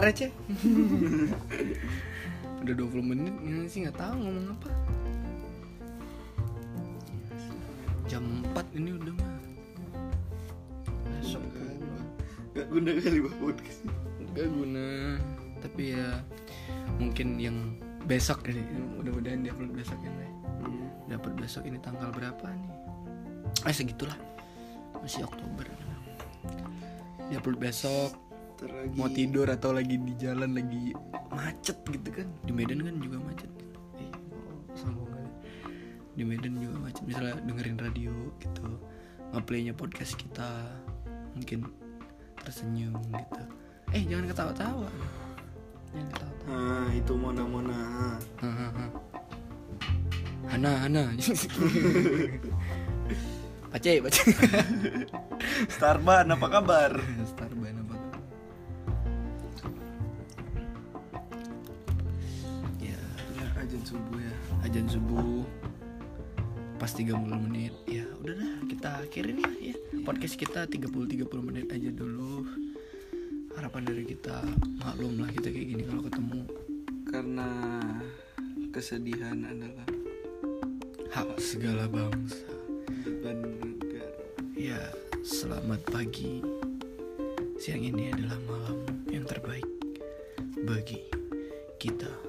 Receh. 0.00 0.32
Udah 2.64 2.74
20 2.74 3.04
menit 3.04 3.34
ini 3.44 3.68
sih? 3.68 3.84
Nggak 3.84 4.00
tahu 4.00 4.16
ngomong 4.16 4.46
apa. 4.56 4.70
Jam 8.04 8.24
4 8.52 8.78
ini 8.80 8.90
udah 8.96 9.14
mah 9.16 9.36
besok. 11.08 11.42
Gak 12.52 12.66
guna. 12.68 12.90
Kali 13.00 13.18
bah 13.20 13.34
podcast 13.40 13.80
gak 14.32 14.48
guna. 14.48 14.88
Tapi 15.60 15.82
ya 15.96 16.08
mungkin 17.00 17.28
yang 17.40 17.56
besok 18.04 18.44
ini 18.48 18.60
mudah-mudahan 19.00 19.40
dia 19.40 19.52
upload 19.52 19.72
besok 19.72 20.00
ini 20.04 20.26
Hmm. 20.64 20.88
dapat 21.08 21.32
besok 21.36 21.68
ini 21.68 21.76
tanggal 21.80 22.08
berapa 22.12 22.46
nih? 22.48 22.72
Eh 23.68 23.74
segitulah. 23.76 24.16
Masih 25.00 25.24
Oktober 25.28 25.64
dia 27.34 27.42
upload 27.42 27.58
besok. 27.58 28.14
Lagi 28.62 28.94
mau 28.94 29.10
tidur 29.10 29.50
atau 29.50 29.74
lagi 29.74 29.98
di 29.98 30.14
jalan 30.14 30.54
lagi 30.54 30.94
macet 31.34 31.74
gitu 31.82 32.14
kan. 32.14 32.30
Di 32.46 32.54
Medan 32.54 32.86
kan 32.86 32.94
juga 33.02 33.18
macet. 33.26 33.50
Eh, 33.98 34.06
kali. 34.78 35.30
di 36.14 36.22
Medan 36.22 36.54
juga 36.62 36.78
macet. 36.78 37.02
Misalnya 37.02 37.42
dengerin 37.42 37.74
radio 37.82 38.14
gitu. 38.38 38.78
Ngeplaynya 39.34 39.74
podcast 39.74 40.14
kita. 40.14 40.46
Mungkin 41.34 41.66
tersenyum 42.38 43.02
gitu. 43.02 43.42
Eh 43.90 44.06
jangan 44.06 44.30
ketawa-tawa. 44.30 44.86
Jangan 45.90 46.06
ketawa-tawa. 46.14 46.54
Nah 46.54 46.86
itu 46.94 47.12
Mona-Mona. 47.18 47.82
Hahaha. 48.38 48.86
Hana 50.54 50.86
Hana 50.86 51.02
Pace 53.74 53.98
Pace 53.98 54.22
Starban 55.70 56.26
apa 56.34 56.46
kabar? 56.50 56.90
Starban 57.30 57.74
apa 57.86 57.94
tuh? 57.94 58.14
Ya 62.82 62.98
Ya 63.38 63.46
ajan 63.62 63.82
subuh 63.86 64.18
ya. 64.18 64.34
Ajan 64.66 64.86
subuh. 64.90 65.46
Pas 66.74 66.90
30 66.90 67.14
menit. 67.46 67.74
Ya 67.86 68.02
udah 68.18 68.34
dah 68.34 68.52
kita 68.66 68.88
akhirin 69.06 69.38
lah 69.46 69.54
ya. 69.62 69.76
Podcast 70.02 70.34
kita 70.34 70.66
30-30 70.66 71.22
menit 71.46 71.70
aja 71.70 71.90
dulu. 71.94 72.42
Harapan 73.54 73.86
dari 73.86 74.02
kita 74.02 74.42
Maklum 74.82 75.22
lah 75.22 75.30
kita 75.30 75.54
kayak 75.54 75.68
gini 75.70 75.82
kalau 75.86 76.02
ketemu. 76.02 76.40
Karena 77.06 77.48
kesedihan 78.74 79.38
adalah 79.46 79.86
Hak 81.14 81.38
segala 81.38 81.86
bangsa. 81.86 82.42
Ya, 83.06 83.22
selamat 85.44 85.92
pagi. 85.92 86.40
Siang 87.60 87.84
ini 87.84 88.08
adalah 88.08 88.40
malam 88.48 88.80
yang 89.12 89.28
terbaik 89.28 89.68
bagi 90.64 91.04
kita 91.76 92.23